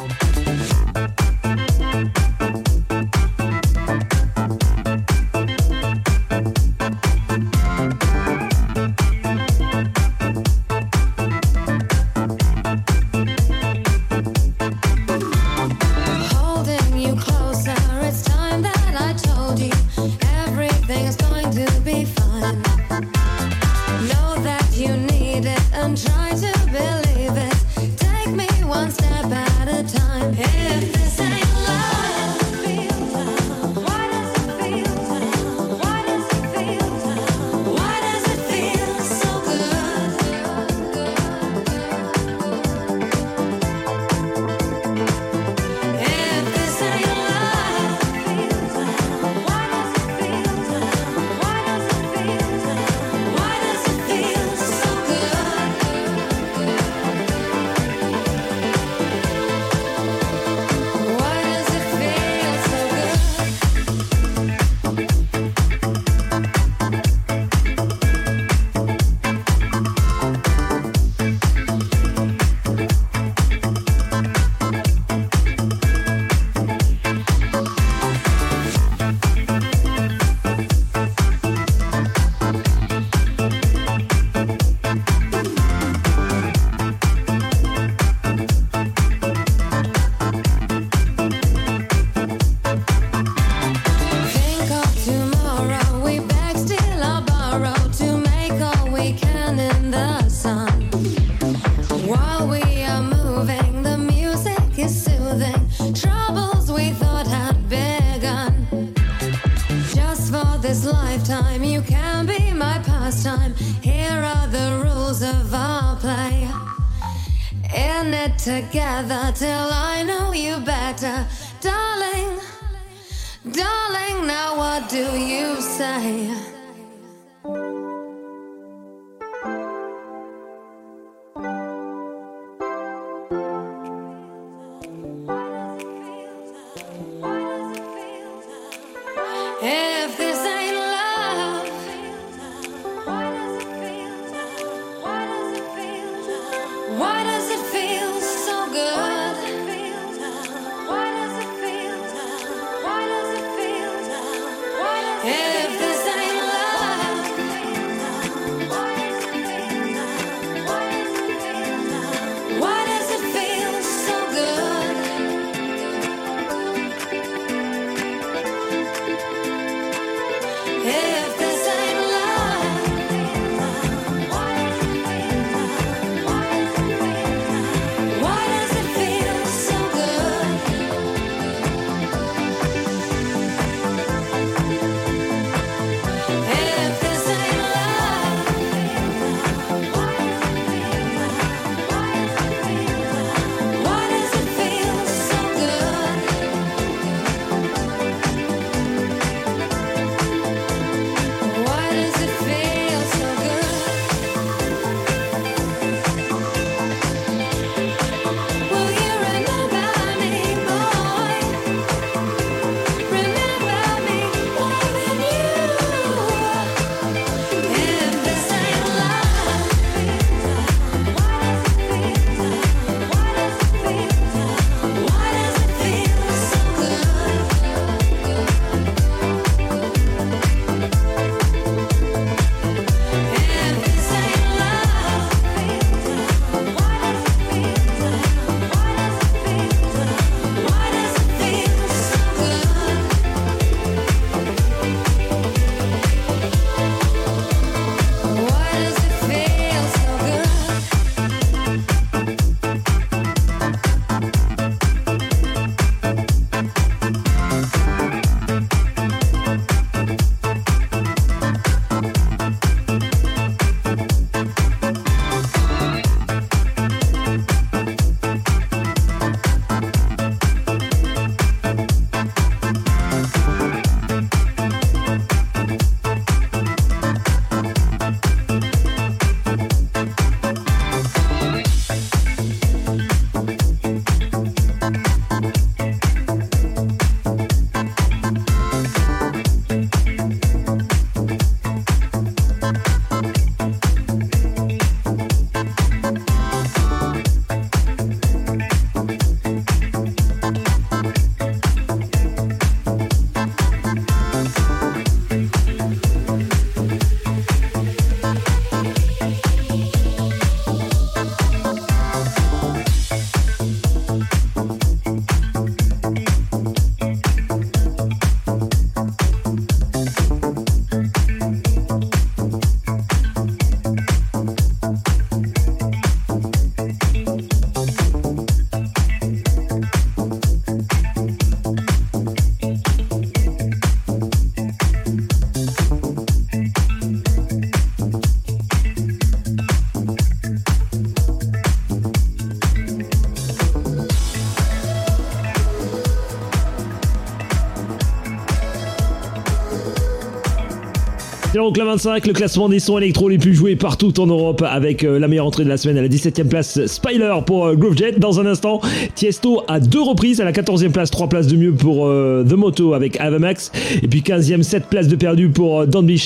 C'est 351.62 351.66
l'Euroclub 351.66 351.86
25, 351.86 352.26
le 352.26 352.32
classement 352.32 352.68
des 352.68 352.80
sons 352.80 352.98
électro 352.98 353.28
les 353.28 353.38
plus 353.38 353.54
joués 353.54 353.76
partout 353.76 354.18
en 354.18 354.26
Europe 354.26 354.64
avec 354.68 355.04
euh, 355.04 355.20
la 355.20 355.28
meilleure 355.28 355.46
entrée 355.46 355.62
de 355.62 355.68
la 355.68 355.76
semaine 355.76 355.96
à 355.96 356.02
la 356.02 356.08
17e 356.08 356.48
place 356.48 356.86
Spiler 356.86 357.32
pour 357.46 357.66
euh, 357.66 357.76
Groovejet. 357.76 358.18
Dans 358.18 358.40
un 358.40 358.46
instant, 358.46 358.80
Tiesto 359.14 359.62
à 359.68 359.78
deux 359.78 360.02
reprises 360.02 360.40
à 360.40 360.44
la 360.44 360.50
14e 360.50 360.90
place, 360.90 361.12
3 361.12 361.28
places 361.28 361.46
de 361.46 361.56
mieux 361.56 361.72
pour 361.72 362.08
euh, 362.08 362.42
The 362.42 362.54
Moto 362.54 362.94
avec 362.94 363.20
Avamax 363.20 363.70
et 364.02 364.08
puis 364.08 364.22
15e 364.22 364.64
7 364.64 364.86
places 364.86 365.06
de 365.06 365.14
perdu 365.14 365.50
pour 365.50 365.82
euh, 365.82 365.86
Don't 365.86 366.04
Be. 366.04 366.16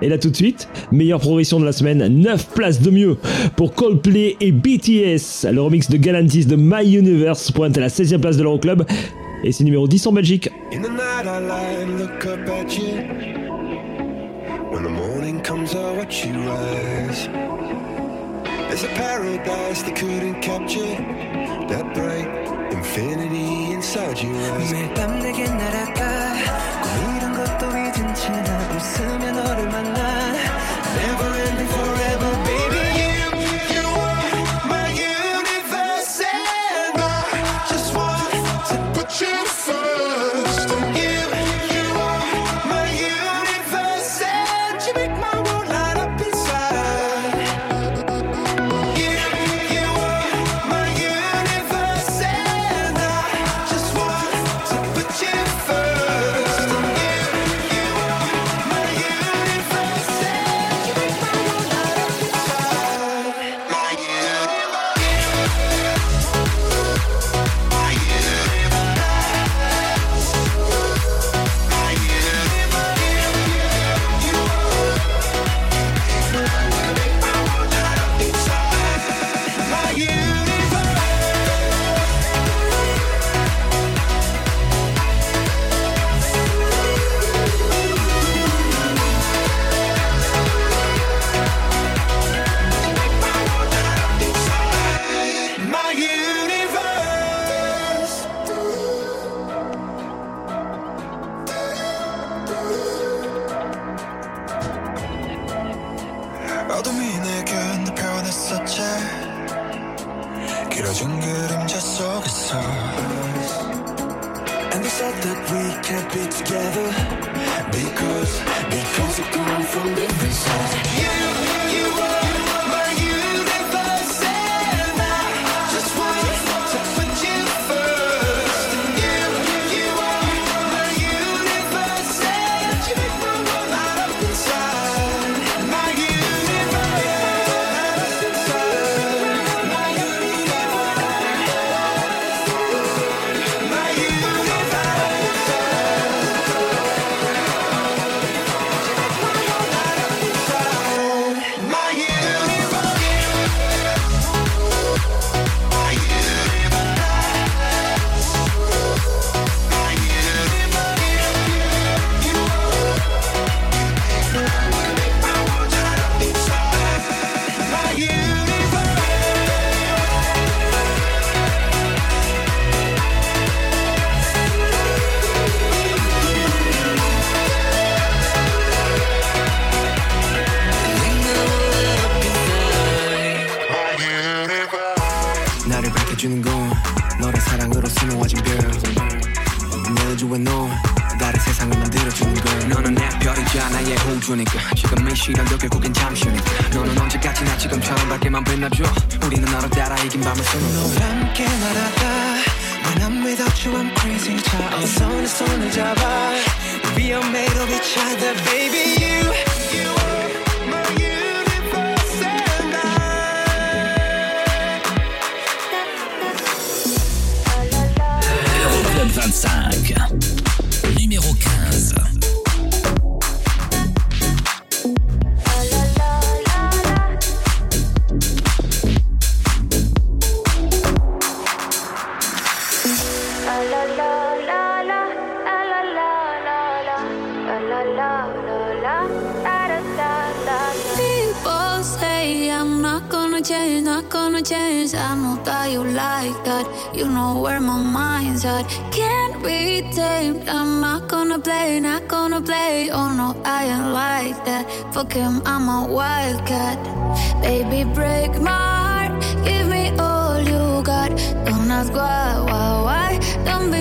Et 0.00 0.08
là 0.08 0.16
tout 0.16 0.30
de 0.30 0.36
suite, 0.36 0.70
meilleure 0.90 1.20
progression 1.20 1.60
de 1.60 1.66
la 1.66 1.72
semaine, 1.72 2.08
9 2.08 2.48
places 2.54 2.80
de 2.80 2.88
mieux 2.88 3.18
pour 3.56 3.74
Coldplay 3.74 4.36
et 4.40 4.52
BTS. 4.52 5.52
Le 5.52 5.60
remix 5.60 5.90
de 5.90 5.98
Galantis 5.98 6.46
de 6.46 6.56
My 6.56 6.96
Universe 6.96 7.50
pointe 7.50 7.76
à 7.76 7.82
la 7.82 7.88
16e 7.88 8.20
place 8.20 8.38
de 8.38 8.42
l'Euroclub 8.42 8.84
et 9.44 9.52
c'est 9.52 9.64
numéro 9.64 9.86
10 9.86 10.06
en 10.06 10.12
Belgique. 10.12 10.50
When 15.67 15.67
the 15.67 15.73
morning 15.73 15.73
comes, 15.73 15.75
I 15.75 15.91
watch 15.97 16.25
you 16.25 16.33
rise. 16.47 17.27
There's 18.67 18.83
a 18.83 18.87
paradise 18.89 19.81
they 19.83 19.91
couldn't 19.91 20.41
capture. 20.41 20.95
That 21.67 21.93
bright 21.93 22.27
infinity 22.71 23.73
inside 23.73 24.21
your 24.21 24.35
eyes. 24.35 24.71
매일 24.71 24.93
밤 24.93 25.19
내게 25.19 25.45
날아가 25.45 26.76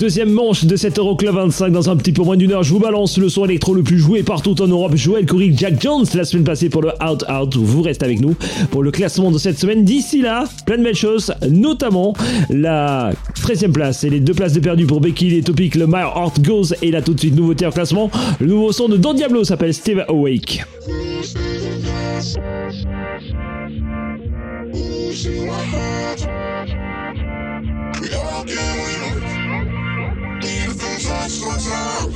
Deuxième 0.00 0.30
manche 0.30 0.64
de 0.64 0.76
cette 0.76 0.98
Euroclub 0.98 1.34
25 1.34 1.72
dans 1.72 1.90
un 1.90 1.96
petit 1.96 2.12
peu 2.12 2.22
moins 2.22 2.38
d'une 2.38 2.52
heure. 2.52 2.62
Je 2.62 2.72
vous 2.72 2.80
balance 2.80 3.18
le 3.18 3.28
son 3.28 3.44
électro 3.44 3.74
le 3.74 3.82
plus 3.82 3.98
joué 3.98 4.22
partout 4.22 4.58
en 4.62 4.66
Europe. 4.66 4.96
Joël 4.96 5.26
Coury, 5.26 5.52
Jack 5.54 5.78
Jones 5.78 6.06
la 6.14 6.24
semaine 6.24 6.44
passée 6.44 6.70
pour 6.70 6.80
le 6.80 6.88
Out 7.06 7.22
Out. 7.28 7.54
Vous 7.58 7.82
restez 7.82 8.06
avec 8.06 8.18
nous 8.18 8.34
pour 8.70 8.82
le 8.82 8.92
classement 8.92 9.30
de 9.30 9.36
cette 9.36 9.58
semaine. 9.58 9.84
D'ici 9.84 10.22
là, 10.22 10.44
plein 10.64 10.78
de 10.78 10.84
belles 10.84 10.94
choses, 10.94 11.34
notamment 11.50 12.14
la 12.48 13.12
13e 13.42 13.72
place 13.72 14.02
et 14.02 14.08
les 14.08 14.20
deux 14.20 14.32
places 14.32 14.54
de 14.54 14.60
perdu 14.60 14.86
pour 14.86 15.02
Becky 15.02 15.36
et 15.36 15.42
Topic. 15.42 15.74
Le 15.74 15.86
My 15.86 16.00
Heart 16.00 16.40
Goes 16.40 16.72
et 16.80 16.90
là 16.90 17.02
tout 17.02 17.12
de 17.12 17.20
suite 17.20 17.36
nouveauté 17.36 17.66
en 17.66 17.70
classement. 17.70 18.10
Le 18.40 18.46
nouveau 18.46 18.72
son 18.72 18.88
de 18.88 18.96
Don 18.96 19.12
Diablo 19.12 19.44
s'appelle 19.44 19.74
Steve 19.74 20.02
Awake. 20.08 20.64
Euroclub 31.60 32.10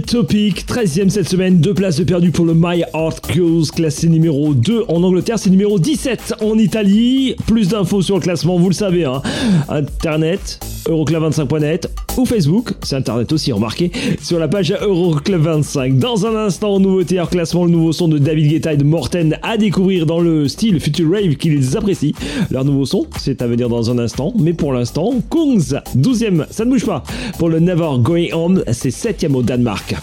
Topic, 0.00 0.66
13ème 0.66 1.08
cette 1.08 1.28
semaine, 1.28 1.58
deux 1.58 1.74
places 1.74 1.96
de 1.96 2.04
perdu 2.04 2.30
pour 2.30 2.44
le 2.44 2.54
My 2.54 2.84
Heart 2.94 3.36
Goes, 3.36 3.66
classé 3.74 4.08
numéro 4.08 4.54
2 4.54 4.84
en 4.88 5.02
Angleterre, 5.02 5.38
c'est 5.38 5.50
numéro 5.50 5.78
17 5.78 6.36
en 6.40 6.58
Italie. 6.58 7.36
Plus 7.46 7.68
d'infos 7.68 8.02
sur 8.02 8.16
le 8.16 8.20
classement, 8.20 8.58
vous 8.58 8.68
le 8.68 8.74
savez, 8.74 9.04
hein. 9.04 9.22
Internet, 9.68 10.60
euroclub25.net 10.86 11.90
ou 12.16 12.24
Facebook, 12.24 12.72
c'est 12.82 12.96
Internet 12.96 13.32
aussi, 13.32 13.52
remarquez, 13.52 13.90
sur 14.20 14.38
la 14.38 14.48
page 14.48 14.72
Euroclub25. 14.72 15.98
Dans 15.98 16.26
un 16.26 16.36
instant, 16.36 16.78
nouveauté 16.78 17.20
hors 17.20 17.30
classement, 17.30 17.64
le 17.64 17.70
nouveau 17.70 17.92
son 17.92 18.08
de 18.08 18.18
David 18.18 18.50
Guetta 18.50 18.72
et 18.72 18.76
de 18.76 18.84
Morten 18.84 19.38
à 19.42 19.56
découvrir 19.56 20.06
dans 20.06 20.20
le 20.20 20.48
style 20.48 20.80
Future 20.80 21.10
Rave 21.10 21.36
qu'ils 21.36 21.76
apprécient. 21.76 22.14
Leur 22.50 22.64
nouveau 22.64 22.84
son, 22.84 23.06
c'est 23.18 23.42
à 23.42 23.46
venir 23.46 23.68
dans 23.68 23.90
un 23.90 23.98
instant, 23.98 24.32
mais 24.38 24.52
pour 24.52 24.72
l'instant, 24.72 25.14
Kungs, 25.30 25.80
12ème, 25.96 26.46
ça 26.50 26.64
ne 26.64 26.70
bouge 26.70 26.86
pas. 26.86 27.02
Pour 27.38 27.48
le 27.48 27.60
Never 27.60 27.90
Going 27.98 28.28
On, 28.32 28.56
c'est 28.72 28.90
7ème 28.90 29.34
au 29.34 29.42
Danemark. 29.42 29.94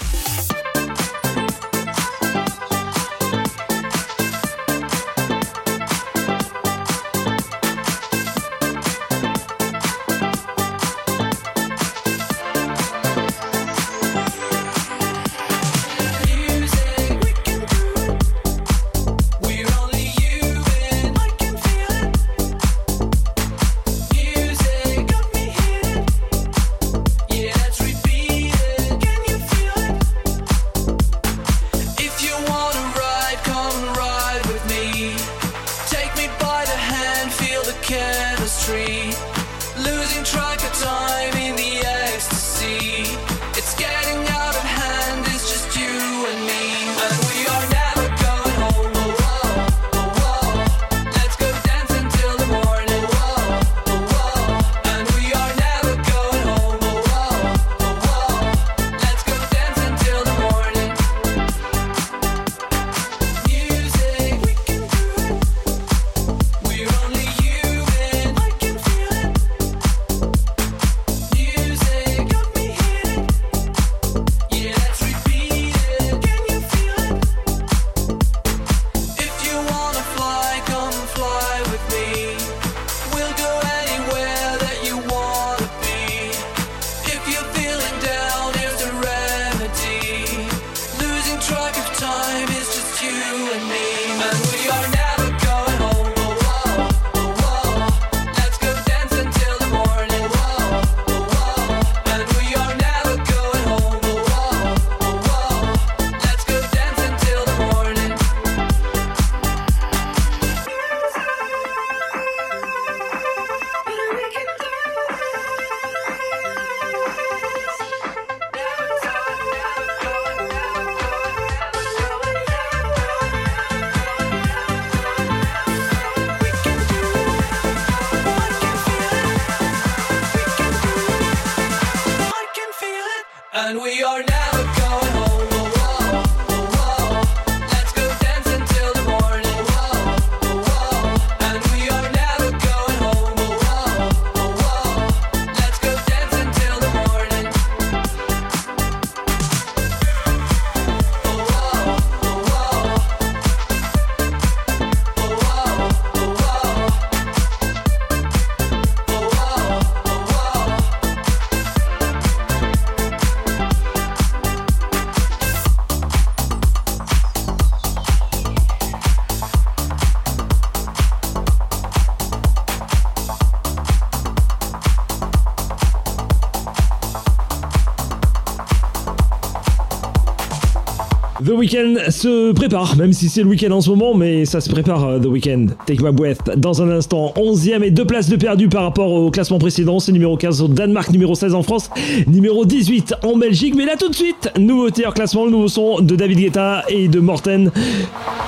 The 181.62 181.64
Weeknd 181.64 182.10
se 182.10 182.54
prépare, 182.54 182.96
même 182.98 183.14
si 183.14 183.30
c'est 183.30 183.44
le 183.44 183.48
week-end 183.48 183.70
en 183.70 183.82
ce 183.82 183.92
moment, 183.92 184.16
mais 184.16 184.46
ça 184.46 184.62
se 184.62 184.70
prépare 184.72 185.08
euh, 185.08 185.20
The 185.20 185.28
Weeknd. 185.28 185.68
Take 185.86 186.04
my 186.04 186.12
breath 186.12 186.58
dans 186.58 186.82
un 186.82 186.90
instant. 186.90 187.34
11e 187.36 187.84
et 187.84 187.92
deux 187.92 188.06
places 188.06 188.30
de 188.30 188.36
perdu 188.36 188.68
par 188.68 188.82
rapport 188.82 189.12
au 189.12 189.30
classement 189.30 189.60
précédent. 189.60 190.00
C'est 190.00 190.12
numéro 190.12 190.38
15 190.38 190.64
au 190.64 190.68
Danemark, 190.68 191.12
numéro 191.12 191.36
16 191.36 191.54
en 191.54 191.62
France, 191.62 191.92
numéro 192.26 192.66
18 192.66 193.14
en 193.22 193.38
Belgique. 193.38 193.76
Mais 193.76 193.86
là 193.86 193.96
tout 193.96 194.10
de 194.10 194.16
suite, 194.16 194.52
nouveauté 194.58 195.06
hors 195.06 195.14
classement, 195.14 195.46
le 195.46 195.52
nouveau 195.52 195.68
son 195.68 196.02
de 196.02 196.16
David 196.16 196.40
Guetta 196.40 196.84
et 196.90 197.08
de 197.08 197.20
Morten. 197.20 197.70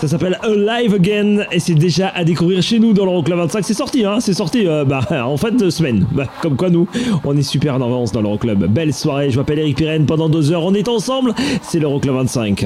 Ça 0.01 0.07
s'appelle 0.07 0.39
Alive 0.41 0.95
Again 0.95 1.45
et 1.51 1.59
c'est 1.59 1.75
déjà 1.75 2.07
à 2.15 2.23
découvrir 2.23 2.63
chez 2.63 2.79
nous 2.79 2.93
dans 2.93 3.05
l'Euroclub 3.05 3.37
25. 3.37 3.63
C'est 3.63 3.75
sorti, 3.75 4.05
hein 4.05 4.21
C'est 4.21 4.33
sorti 4.33 4.67
euh, 4.67 4.85
bah, 4.85 5.01
en 5.23 5.37
fin 5.37 5.51
de 5.51 5.69
semaine. 5.69 6.07
Bah, 6.13 6.25
comme 6.41 6.55
quoi 6.55 6.71
nous, 6.71 6.87
on 7.23 7.37
est 7.37 7.43
super 7.43 7.75
en 7.75 7.81
avance 7.81 8.11
dans 8.11 8.23
l'Euroclub. 8.23 8.65
Belle 8.65 8.91
soirée, 8.91 9.29
je 9.29 9.37
m'appelle 9.37 9.59
Eric 9.59 9.77
Pirenne. 9.77 10.07
Pendant 10.07 10.29
deux 10.29 10.51
heures, 10.51 10.65
on 10.65 10.73
est 10.73 10.87
ensemble. 10.87 11.35
C'est 11.61 11.79
l'Euroclub 11.79 12.15
25. 12.15 12.65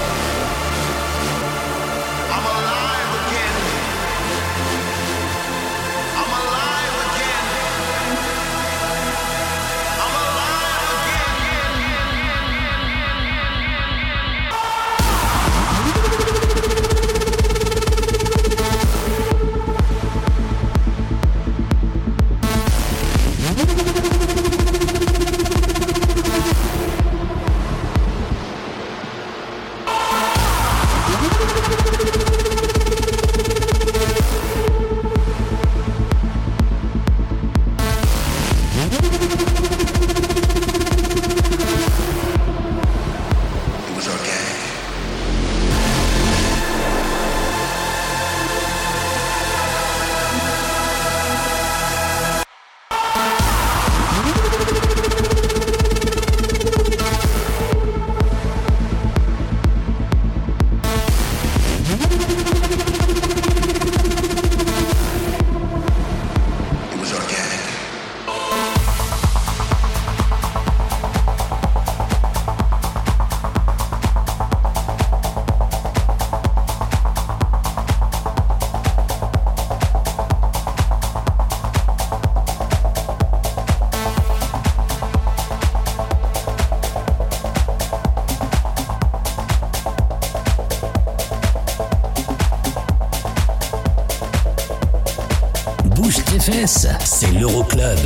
Fesses, 96.41 96.87
c'est 97.03 97.31
l'Euroclub. 97.33 97.99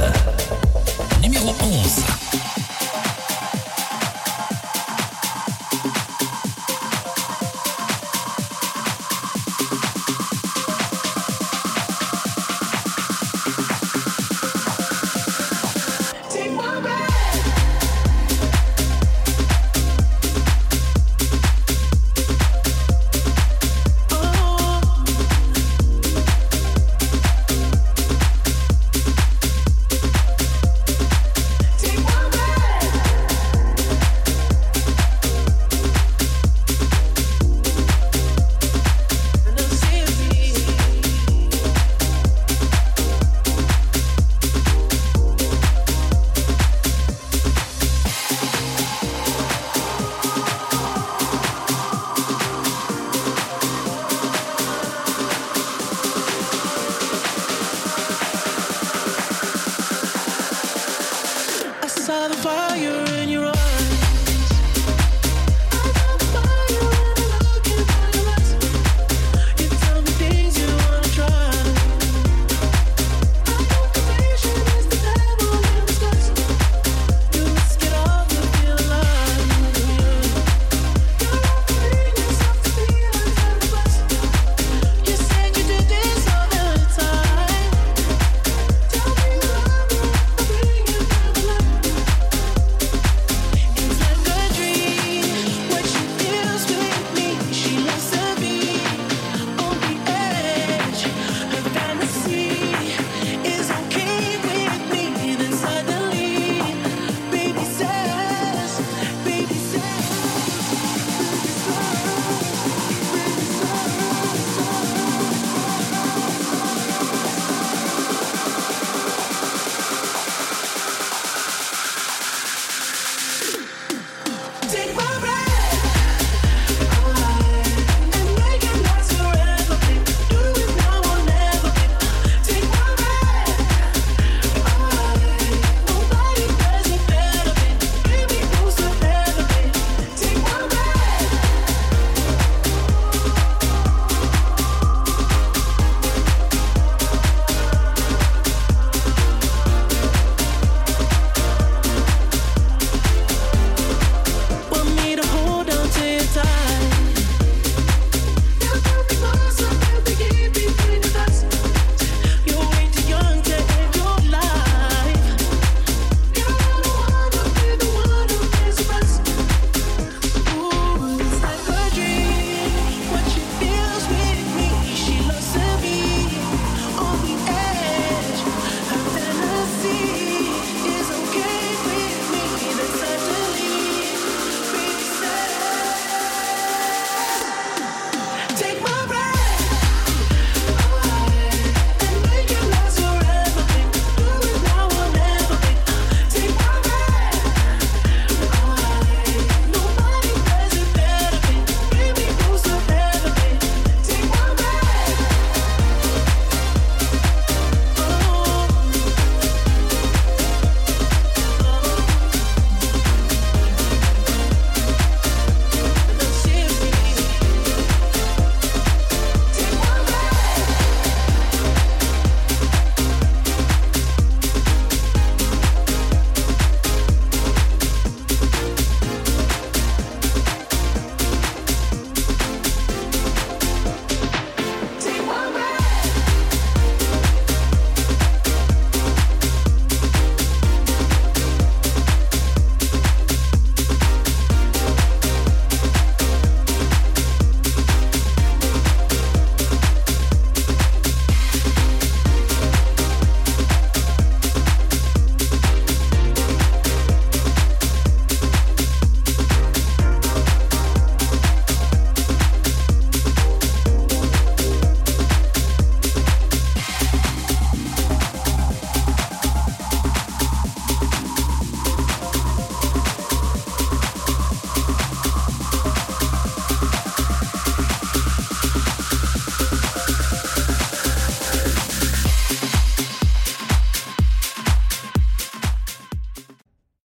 Numéro 1.21 1.55
11. 1.61 2.24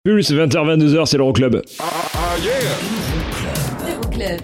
Plus 0.08 0.32
20h-22h, 0.32 1.04
c'est 1.04 1.18
l'Euroclub. 1.18 1.60
Euroclub. 3.86 4.40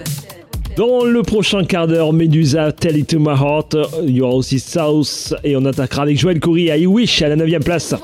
Dans 0.77 1.05
le 1.07 1.23
prochain 1.23 1.65
quart 1.65 1.87
d'heure, 1.87 2.13
Medusa, 2.13 2.71
Tell 2.71 2.99
It 2.99 3.09
To 3.09 3.19
My 3.19 3.31
Heart. 3.31 3.75
Il 4.07 4.11
y 4.11 4.21
aura 4.21 4.35
aussi 4.35 4.61
South 4.61 5.33
et 5.43 5.57
on 5.57 5.65
attaquera 5.65 6.03
avec 6.03 6.19
Joël 6.19 6.39
Coury 6.39 6.71
à 6.71 6.77
I 6.77 6.85
Wish 6.85 7.23
à 7.23 7.29
la 7.29 7.37
9 7.37 7.61
place. 7.61 7.95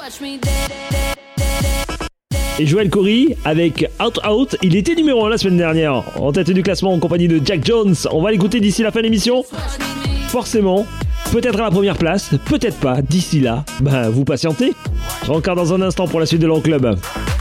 Et 2.58 2.64
Joël 2.64 2.88
Corey 2.88 3.36
avec 3.44 3.90
Out 4.02 4.20
Out, 4.26 4.56
il 4.62 4.74
était 4.74 4.94
numéro 4.94 5.26
1 5.26 5.28
la 5.28 5.36
semaine 5.36 5.58
dernière, 5.58 6.02
en 6.18 6.32
tête 6.32 6.50
du 6.50 6.62
classement 6.62 6.94
en 6.94 6.98
compagnie 6.98 7.28
de 7.28 7.42
Jack 7.44 7.62
Jones. 7.62 7.94
On 8.10 8.22
va 8.22 8.30
l'écouter 8.30 8.60
d'ici 8.60 8.82
la 8.82 8.90
fin 8.90 9.00
de 9.00 9.04
l'émission. 9.04 9.44
Forcément, 10.28 10.86
peut-être 11.30 11.60
à 11.60 11.64
la 11.64 11.70
première 11.70 11.98
place, 11.98 12.30
peut-être 12.46 12.78
pas. 12.78 13.02
D'ici 13.02 13.38
là, 13.38 13.66
ben 13.82 14.08
vous 14.08 14.24
patientez. 14.24 14.72
Encore 15.28 15.56
dans 15.56 15.74
un 15.74 15.82
instant 15.82 16.08
pour 16.08 16.20
la 16.20 16.24
suite 16.24 16.40
de 16.40 16.46
l'Euroclub. 16.46 16.86
Euroclub 16.86 17.39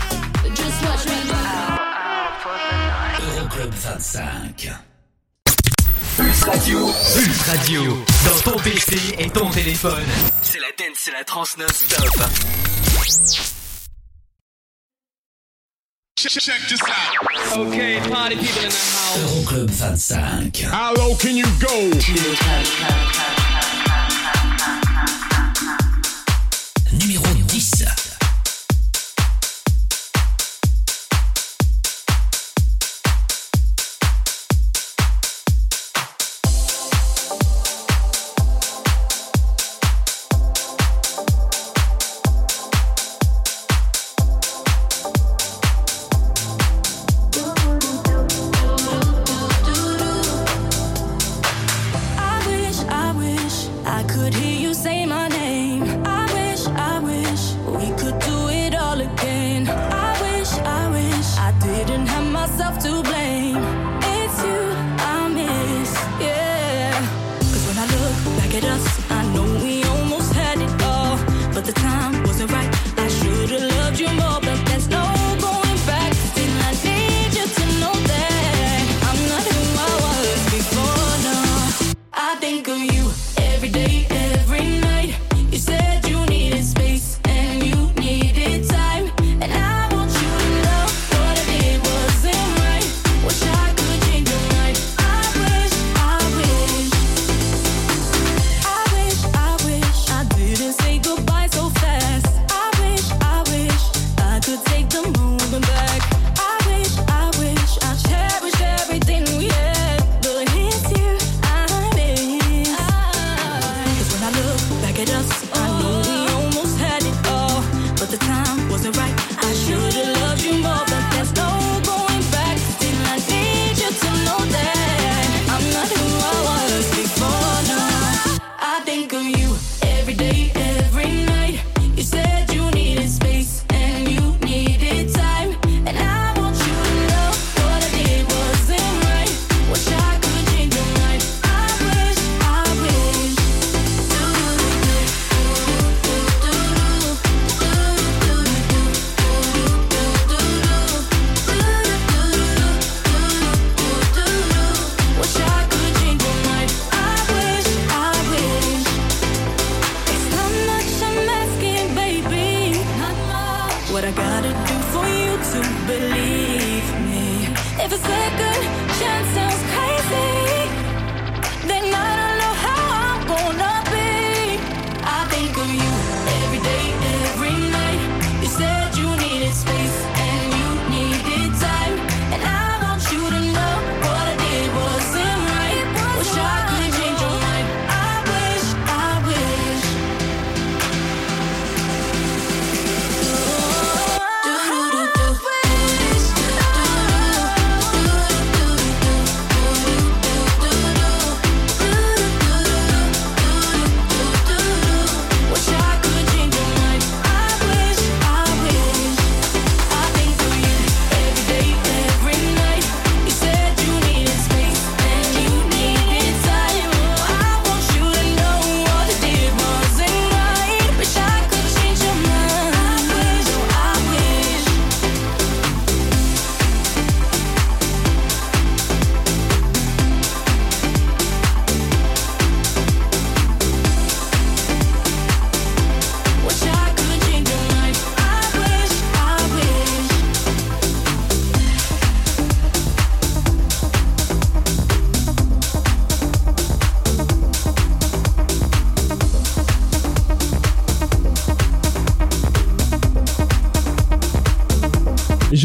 25. 4.19 4.69
Pulse 6.17 6.43
Radio. 6.43 6.79
Pulse 7.15 7.41
Radio. 7.47 8.05
Dans 8.25 8.51
ton 8.51 8.59
PC 8.59 8.97
et 9.17 9.29
ton 9.29 9.49
téléphone. 9.49 10.03
C'est 10.41 10.59
la 10.59 10.67
dance, 10.77 10.97
c'est 10.97 11.11
la 11.11 11.23
trans 11.23 11.45
non-stop. 11.57 12.29
Check 16.17 16.33
this 16.67 16.81
out. 16.83 17.59
Okay, 17.59 18.01
party 18.09 18.35
people 18.35 18.63
in 18.63 18.69
the 18.69 18.75
house. 18.75 19.17
Euroclub 19.19 19.69
25. 19.69 20.63
How 20.69 20.93
low 20.95 21.15
can 21.15 21.37
you 21.37 21.45
go? 21.61 21.89
Numéro 26.91 27.38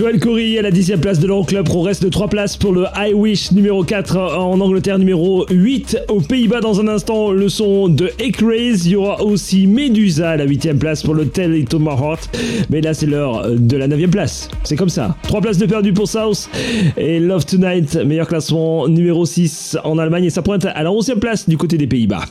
Joël 0.05 0.21
Corry 0.21 0.59
à 0.59 0.61
la 0.61 0.71
10 0.71 0.97
place 1.01 1.19
de 1.19 1.27
l'Euroclub. 1.27 1.67
On 1.75 1.81
reste 1.81 2.03
de 2.03 2.11
3 2.11 2.29
places 2.29 2.59
pour 2.59 2.75
le 2.75 2.85
I 2.95 3.15
Wish 3.15 3.53
numéro 3.53 3.83
4 3.83 4.19
en 4.37 4.61
Angleterre, 4.61 4.99
numéro 4.99 5.47
8 5.51 5.97
aux 6.11 6.21
Pays-Bas. 6.21 6.61
Dans 6.61 6.79
un 6.79 6.89
instant, 6.89 7.33
le 7.33 7.49
son 7.49 7.89
de 7.89 8.11
Raise. 8.47 8.85
Il 8.85 8.93
y 8.93 8.97
aura 8.97 9.23
aussi 9.23 9.67
Medusa 9.67 10.33
à 10.33 10.37
la 10.37 10.45
8 10.45 10.75
place 10.75 11.03
pour 11.03 11.15
le 11.15 11.27
Tell 11.27 11.57
It 11.57 11.71
to 11.71 11.79
My 11.79 11.89
Heart. 11.89 12.37
Mais 12.69 12.83
là, 12.83 12.93
c'est 12.93 13.07
l'heure 13.07 13.49
de 13.51 13.77
la 13.79 13.89
9 13.89 14.11
place. 14.11 14.51
C'est 14.63 14.77
comme 14.77 14.91
ça. 14.91 15.17
3 15.23 15.41
places 15.41 15.57
de 15.57 15.65
perdu 15.65 15.95
pour 15.95 16.07
South 16.07 16.51
et 16.99 17.19
Love 17.19 17.47
Tonight, 17.47 17.97
meilleur 18.05 18.29
classement 18.29 18.87
numéro 18.87 19.25
6 19.25 19.79
en 19.85 19.97
Allemagne. 19.97 20.25
Et 20.25 20.31
ça 20.31 20.43
pointe 20.43 20.67
à 20.67 20.83
la 20.83 20.93
11 20.93 21.15
place 21.19 21.49
du 21.49 21.57
côté 21.57 21.79
des 21.79 21.87
Pays-Bas. 21.87 22.27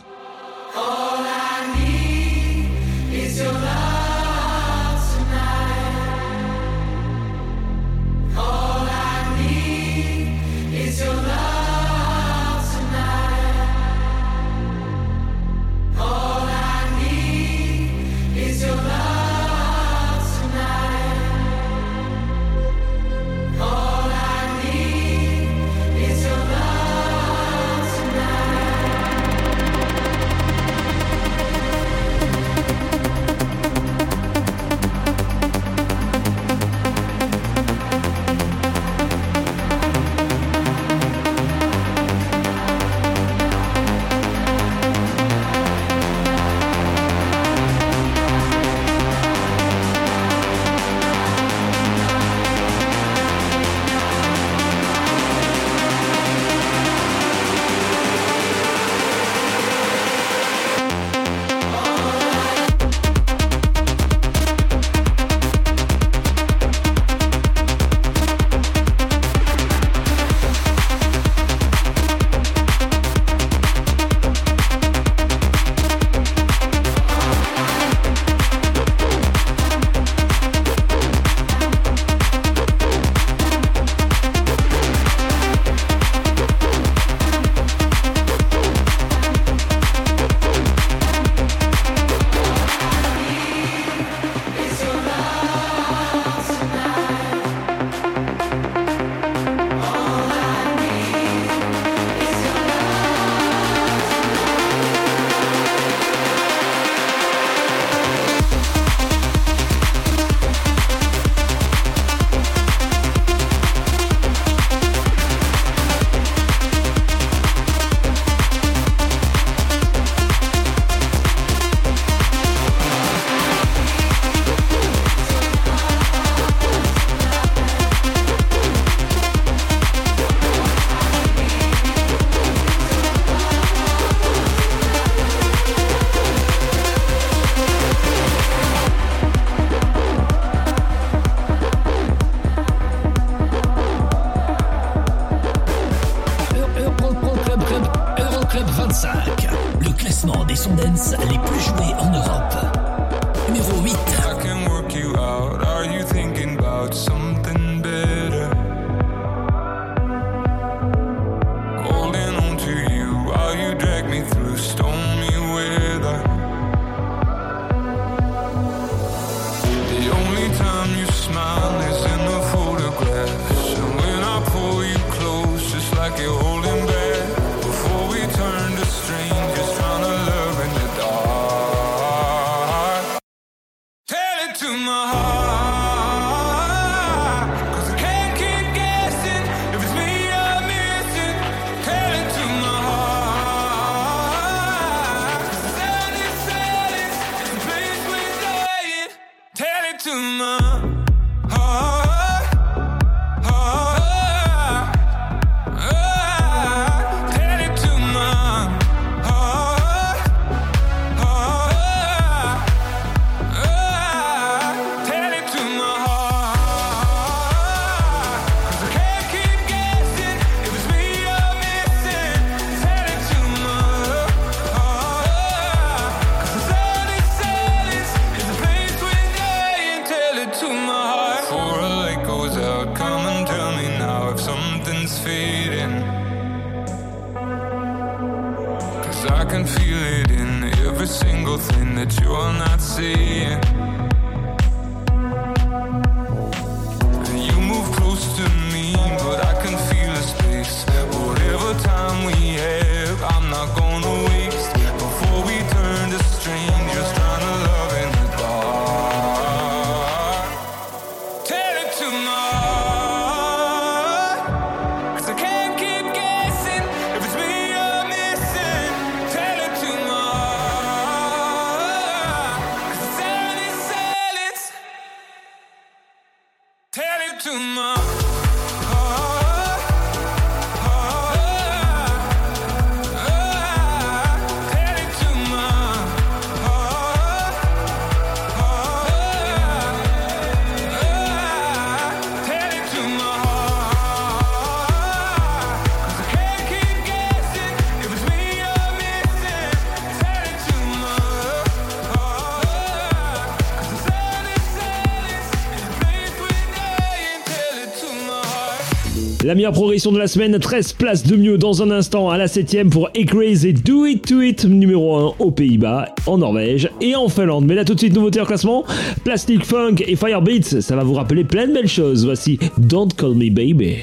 La 309.54 309.58
meilleure 309.58 309.74
progression 309.74 310.12
de 310.12 310.18
la 310.18 310.26
semaine, 310.26 310.58
13 310.58 310.94
places 310.94 311.28
de 311.28 311.36
mieux 311.36 311.60
dans 311.60 311.84
un 311.84 311.92
instant 311.92 312.32
à 312.32 312.40
la 312.40 312.48
7ème 312.48 312.90
pour 312.90 313.12
Ecraze 313.16 313.68
et 313.68 313.74
Do 313.74 314.08
It 314.08 314.28
To 314.28 314.42
It, 314.42 314.66
numéro 314.66 315.16
1 315.16 315.36
aux 315.38 315.52
Pays-Bas, 315.52 316.08
en 316.26 316.40
Norvège 316.40 316.90
et 317.02 317.16
en 317.16 317.30
Finlande. 317.30 317.66
Mais 317.66 317.76
là 317.76 317.86
tout 317.86 317.94
de 317.94 318.00
suite, 318.00 318.16
nouveauté 318.16 318.42
en 318.42 318.46
classement, 318.46 318.84
Plastic 319.24 319.64
Funk 319.64 319.98
et 320.08 320.16
Firebeats, 320.16 320.82
ça 320.82 320.96
va 320.96 321.04
vous 321.04 321.14
rappeler 321.14 321.44
plein 321.44 321.68
de 321.68 321.74
belles 321.74 321.88
choses. 321.88 322.26
Voici 322.26 322.58
Don't 322.80 323.10
Call 323.16 323.36
Me 323.36 323.52
Baby. 323.52 323.98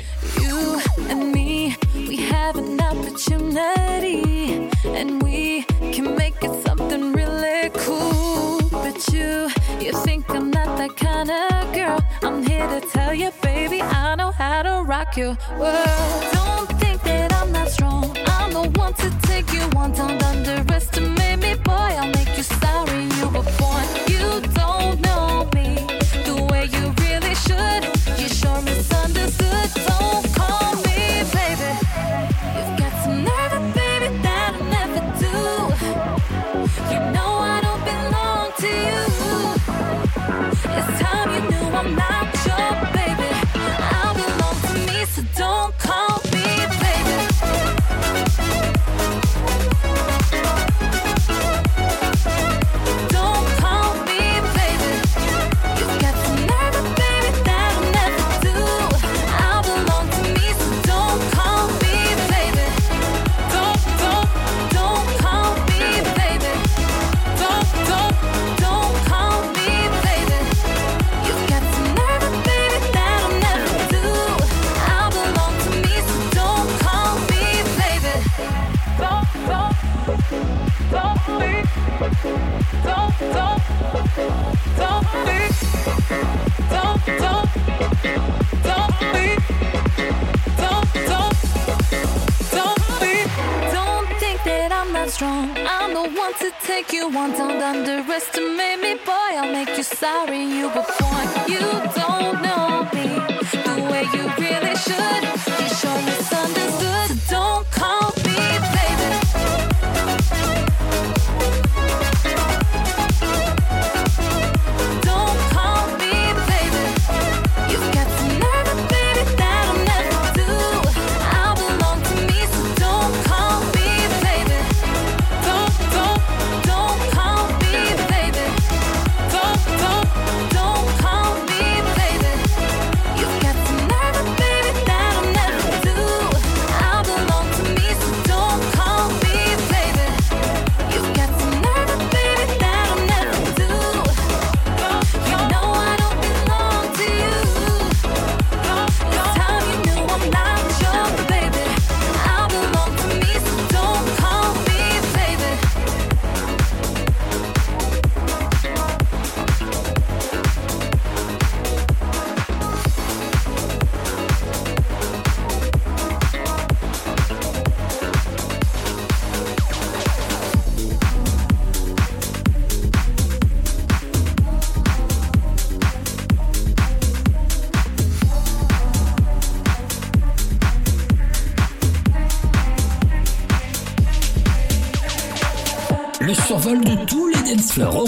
you. 15.20 15.34
Whoa. 15.34 16.30
Don't 16.32 16.69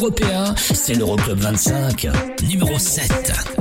européen, 0.02 0.52
c'est 0.56 0.94
l'Euroclub 0.94 1.38
25, 1.38 2.08
numéro 2.48 2.76
7. 2.76 3.51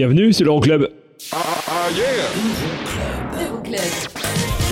Bienvenue, 0.00 0.32
c'est 0.32 0.44
l'Euroclub. 0.44 0.88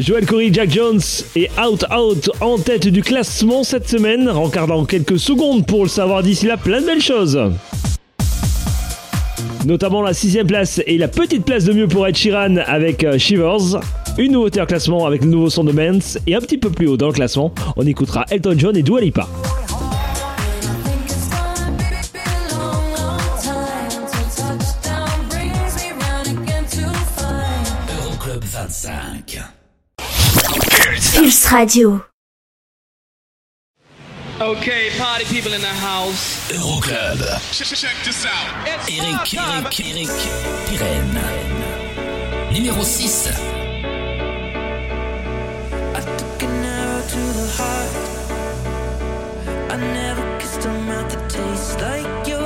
Joël 0.01 0.25
Corey, 0.25 0.49
Jack 0.51 0.71
Jones 0.71 1.03
et 1.37 1.51
Out 1.63 1.85
Out 1.95 2.31
en 2.41 2.57
tête 2.57 2.89
du 2.89 3.03
classement 3.03 3.63
cette 3.63 3.87
semaine. 3.87 4.31
Rencard 4.31 4.69
dans 4.69 4.87
quelques 4.87 5.19
secondes 5.19 5.67
pour 5.67 5.83
le 5.83 5.91
savoir 5.91 6.23
d'ici 6.23 6.47
là, 6.47 6.57
plein 6.57 6.81
de 6.81 6.87
belles 6.87 7.03
choses. 7.03 7.39
Notamment 9.67 10.01
la 10.01 10.15
sixième 10.15 10.47
place 10.47 10.81
et 10.87 10.97
la 10.97 11.09
petite 11.09 11.45
place 11.45 11.65
de 11.65 11.75
mieux 11.75 11.89
pour 11.89 12.09
Ed 12.09 12.17
Sheeran 12.17 12.57
avec 12.65 13.05
euh, 13.05 13.19
Shivers. 13.19 13.83
Une 14.17 14.33
nouveauté 14.33 14.63
en 14.63 14.67
classement 14.67 15.05
avec 15.05 15.23
le 15.25 15.29
nouveau 15.29 15.51
son 15.51 15.63
de 15.63 15.73
Mance. 15.73 16.17
Et 16.27 16.37
un 16.37 16.41
petit 16.41 16.57
peu 16.57 16.71
plus 16.71 16.87
haut 16.87 16.97
dans 16.97 17.09
le 17.09 17.13
classement, 17.13 17.53
on 17.77 17.87
écoutera 17.87 18.25
Elton 18.31 18.55
John 18.57 18.77
et 18.79 18.83
Dua 18.83 19.03
Lipa. 19.03 19.29
Euroclub 28.89 29.45
25. 29.97 31.15
Pulse 31.15 31.53
Radio. 31.53 32.05
Okay, 34.41 34.91
party 34.99 35.25
people 35.27 35.53
in 35.53 35.61
the 35.61 35.67
house. 35.67 36.51
Euroclub. 36.51 37.21
Check 37.53 37.97
this 38.05 38.25
out. 38.25 38.67
Eric, 38.67 39.35
Eric, 39.35 39.81
Eric, 39.81 40.09
Pirenne. 40.69 41.27
Numéro 42.51 42.83
6. 42.83 43.27
An 45.95 46.05
arrow 46.65 47.03
to 47.13 47.21
the 47.37 47.47
heart. 47.59 47.95
I 49.71 49.77
never 49.77 50.25
kissed 50.39 50.65
a 50.65 50.69
mouth 50.69 51.09
that 51.13 51.29
tastes 51.29 51.75
like 51.77 52.27
yours. 52.27 52.38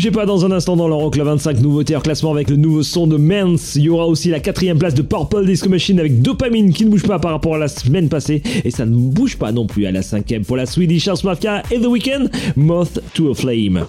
Bougez 0.00 0.12
pas 0.12 0.24
dans 0.24 0.46
un 0.46 0.50
instant 0.50 0.76
dans 0.76 0.88
l'Euroclub 0.88 1.26
25 1.26 1.60
nouveauté 1.60 1.94
en 1.94 2.00
classement 2.00 2.32
avec 2.32 2.48
le 2.48 2.56
nouveau 2.56 2.82
son 2.82 3.06
de 3.06 3.18
Mance. 3.18 3.74
Il 3.76 3.82
y 3.82 3.90
aura 3.90 4.06
aussi 4.06 4.30
la 4.30 4.40
quatrième 4.40 4.78
place 4.78 4.94
de 4.94 5.02
Purple 5.02 5.44
Disco 5.44 5.68
Machine 5.68 6.00
avec 6.00 6.22
Dopamine 6.22 6.72
qui 6.72 6.86
ne 6.86 6.90
bouge 6.90 7.02
pas 7.02 7.18
par 7.18 7.32
rapport 7.32 7.56
à 7.56 7.58
la 7.58 7.68
semaine 7.68 8.08
passée. 8.08 8.40
Et 8.64 8.70
ça 8.70 8.86
ne 8.86 8.96
bouge 8.96 9.36
pas 9.36 9.52
non 9.52 9.66
plus 9.66 9.84
à 9.84 9.90
la 9.90 10.00
cinquième 10.00 10.46
pour 10.46 10.56
la 10.56 10.64
Swedish 10.64 11.06
House 11.06 11.22
Mafia 11.22 11.62
et 11.70 11.78
The 11.78 11.84
Weeknd, 11.84 12.28
Moth 12.56 12.98
to 13.12 13.30
a 13.30 13.34
Flame. 13.34 13.84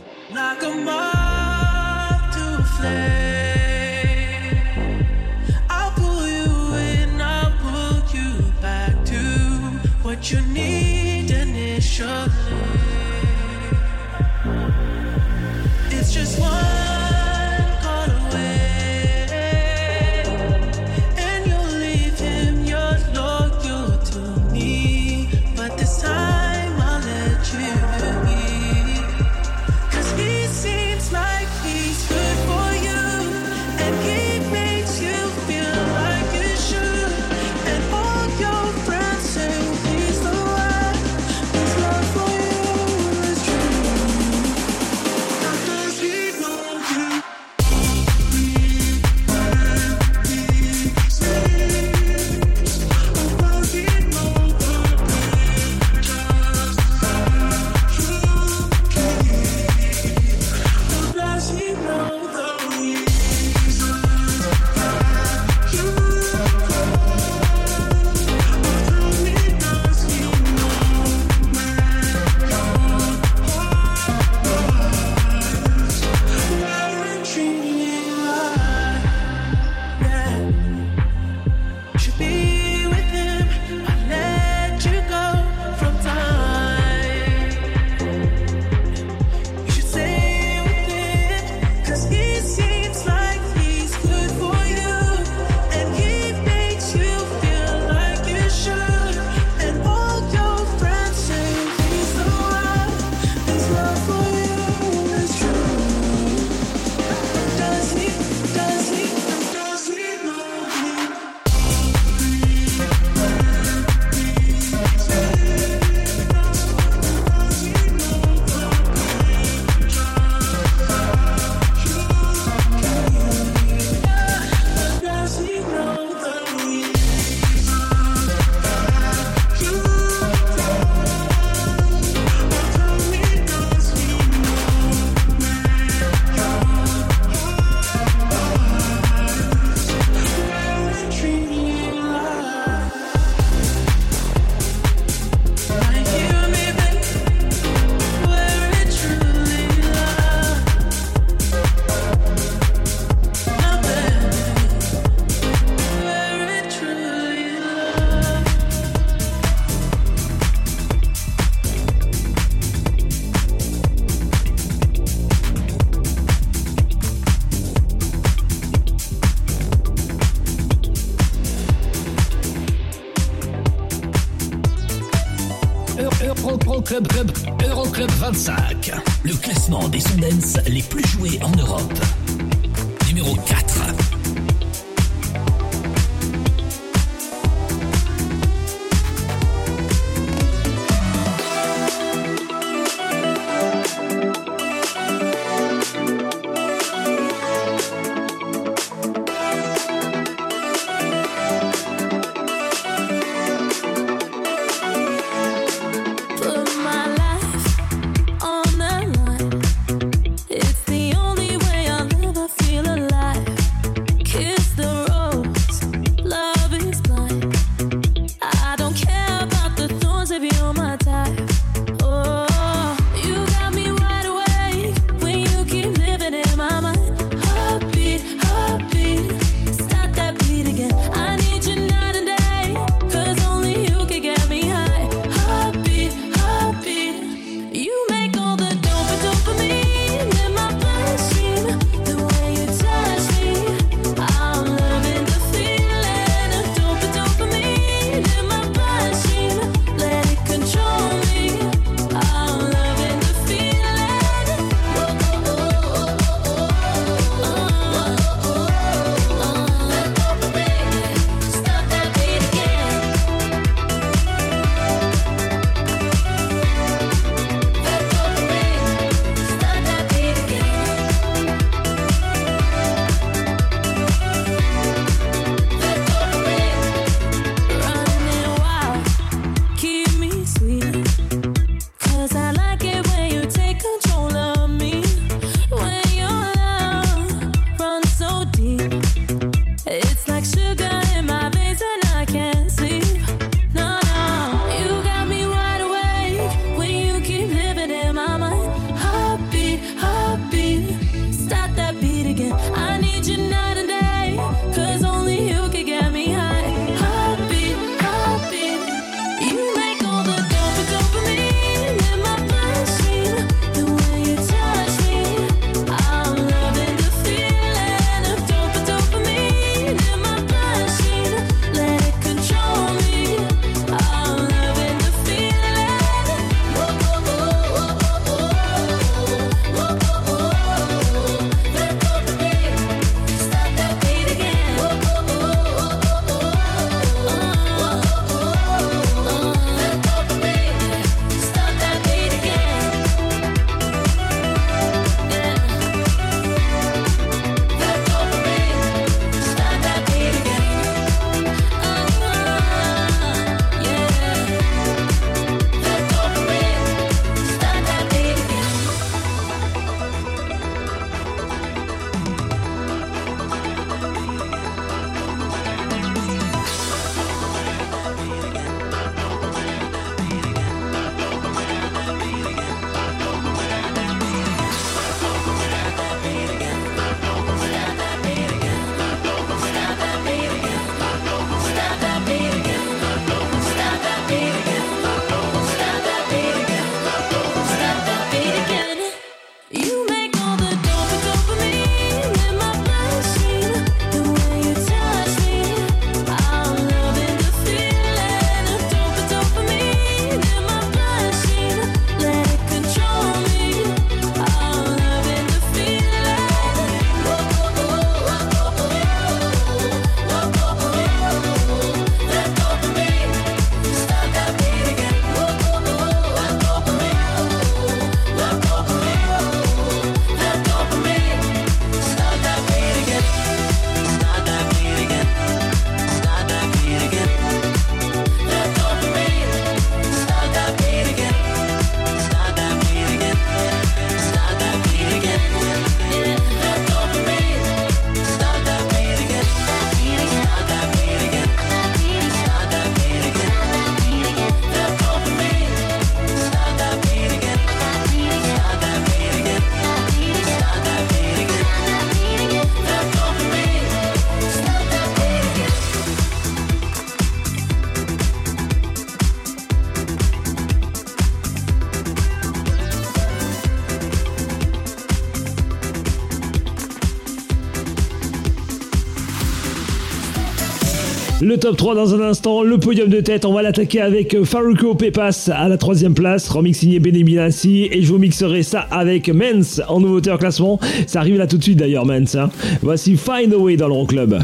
Le 471.52 471.58
top 471.58 471.76
3 471.76 471.96
dans 471.96 472.16
un 472.16 472.22
instant, 472.22 472.64
le 472.64 472.78
podium 472.78 473.10
de 473.10 473.20
tête, 473.20 473.44
on 473.44 473.52
va 473.52 473.62
l'attaquer 473.62 474.00
avec 474.00 474.42
Faruko 474.46 474.96
Pepas 474.96 475.50
à 475.54 475.68
la 475.68 475.78
troisième 475.78 476.14
place, 476.14 476.48
remix 476.48 476.80
signé 476.80 477.00
Benny 477.00 477.26
Benassi, 477.26 477.90
et 477.92 478.02
je 478.04 478.08
vous 478.08 478.20
mixerai 478.20 478.64
ça 478.64 478.88
avec 478.90 479.28
Mens 479.28 479.82
en 479.90 480.00
nouveauté 480.00 480.32
en 480.32 480.38
classement. 480.38 480.80
Ça 481.08 481.20
arrive 481.20 481.36
là 481.36 481.48
tout 481.48 481.58
de 481.58 481.64
suite 481.64 481.78
d'ailleurs, 481.78 482.06
Mens. 482.06 482.36
hein. 482.36 482.50
Voici 482.82 483.18
Find 483.18 483.54
a 483.54 483.58
Way 483.58 483.76
dans 483.76 483.90
le 483.90 484.06
Club. 484.06 484.40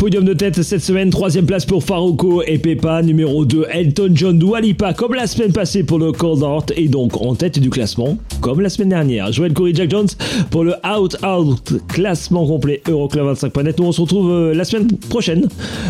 Podium 0.00 0.24
de 0.24 0.32
tête 0.32 0.62
cette 0.62 0.80
semaine, 0.80 1.10
troisième 1.10 1.44
place 1.44 1.66
pour 1.66 1.84
Farouko 1.84 2.42
et 2.46 2.56
Pepa, 2.56 3.02
numéro 3.02 3.44
2 3.44 3.66
Elton 3.70 4.10
John 4.14 4.38
Doualipa, 4.38 4.94
comme 4.94 5.12
la 5.12 5.26
semaine 5.26 5.52
passée 5.52 5.84
pour 5.84 5.98
le 5.98 6.10
Cold 6.10 6.42
Heart 6.42 6.72
et 6.74 6.88
donc 6.88 7.20
en 7.20 7.34
tête 7.34 7.58
du 7.58 7.68
classement, 7.68 8.16
comme 8.40 8.62
la 8.62 8.70
semaine 8.70 8.88
dernière. 8.88 9.30
Joel 9.30 9.52
Corey 9.52 9.72
Jack 9.74 9.90
Jones 9.90 10.06
pour 10.50 10.64
le 10.64 10.72
Out 10.86 11.18
Out 11.22 11.74
classement 11.88 12.46
complet 12.46 12.80
Euroclub 12.88 13.26
25.net. 13.26 13.78
Nous 13.78 13.84
on 13.84 13.92
se 13.92 14.00
retrouve 14.00 14.30
euh, 14.30 14.54
la 14.54 14.64
semaine 14.64 14.88
prochaine, 15.10 15.48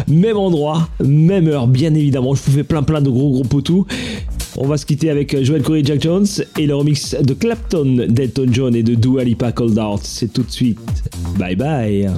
même 0.08 0.36
endroit, 0.36 0.88
même 1.04 1.46
heure, 1.46 1.68
bien 1.68 1.94
évidemment. 1.94 2.34
Je 2.34 2.42
vous 2.42 2.50
fais 2.50 2.64
plein 2.64 2.82
plein 2.82 3.00
de 3.00 3.10
gros 3.10 3.30
gros 3.30 3.44
potous. 3.44 3.86
On 4.56 4.66
va 4.66 4.76
se 4.76 4.86
quitter 4.86 5.10
avec 5.10 5.40
Joel 5.44 5.62
Corey 5.62 5.82
Jack 5.84 6.02
Jones 6.02 6.26
et 6.58 6.66
le 6.66 6.74
remix 6.74 7.14
de 7.14 7.32
Clapton, 7.32 8.06
d'Elton 8.08 8.48
John 8.50 8.74
et 8.74 8.82
de 8.82 8.96
Dua 8.96 9.22
Lipa 9.22 9.52
Cold 9.52 9.78
Heart. 9.78 10.00
C'est 10.02 10.32
tout 10.32 10.42
de 10.42 10.50
suite. 10.50 10.80
Bye 11.38 11.54
bye. 11.54 12.10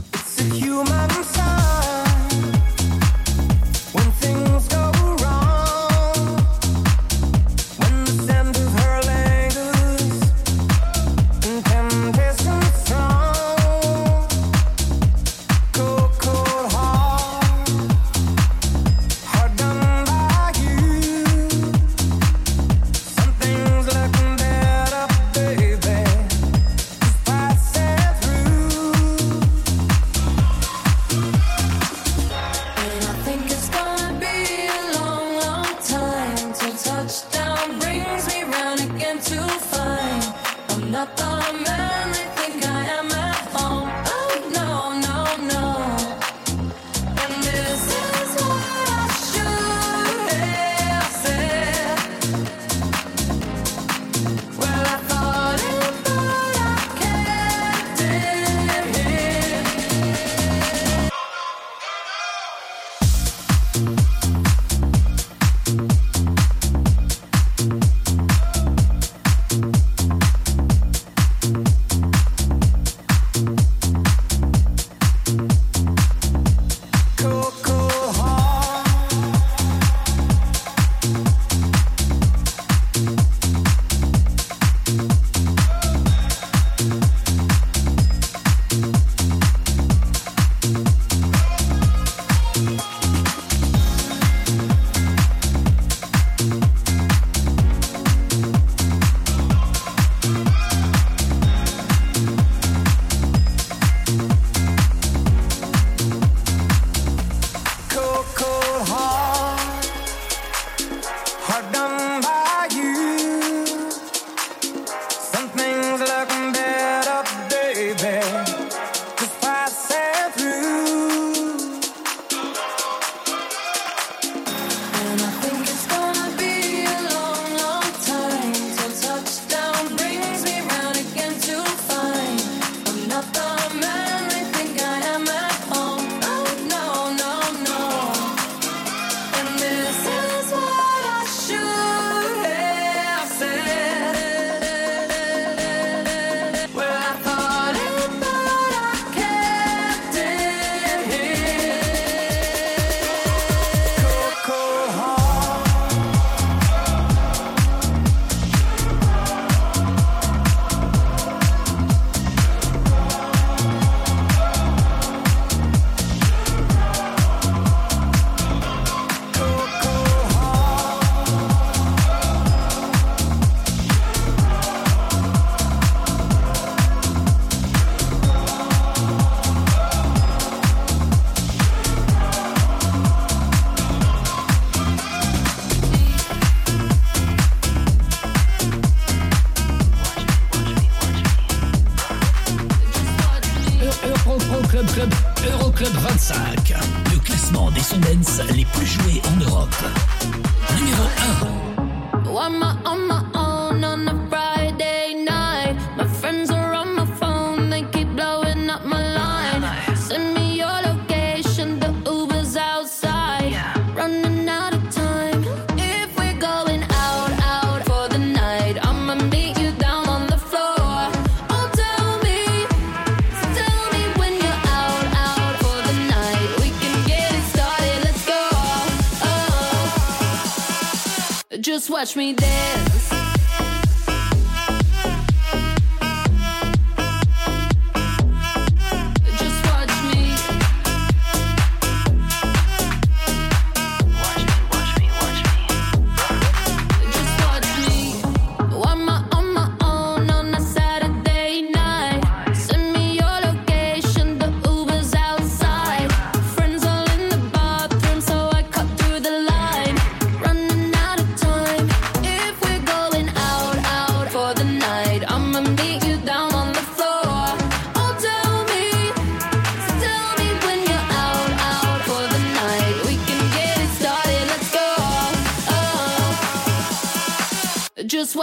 Just 232.12 232.18
watch 232.18 232.26
me 232.26 232.32
dance. 232.34 232.61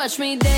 Just 0.09 0.17
watch 0.17 0.39
me 0.43 0.48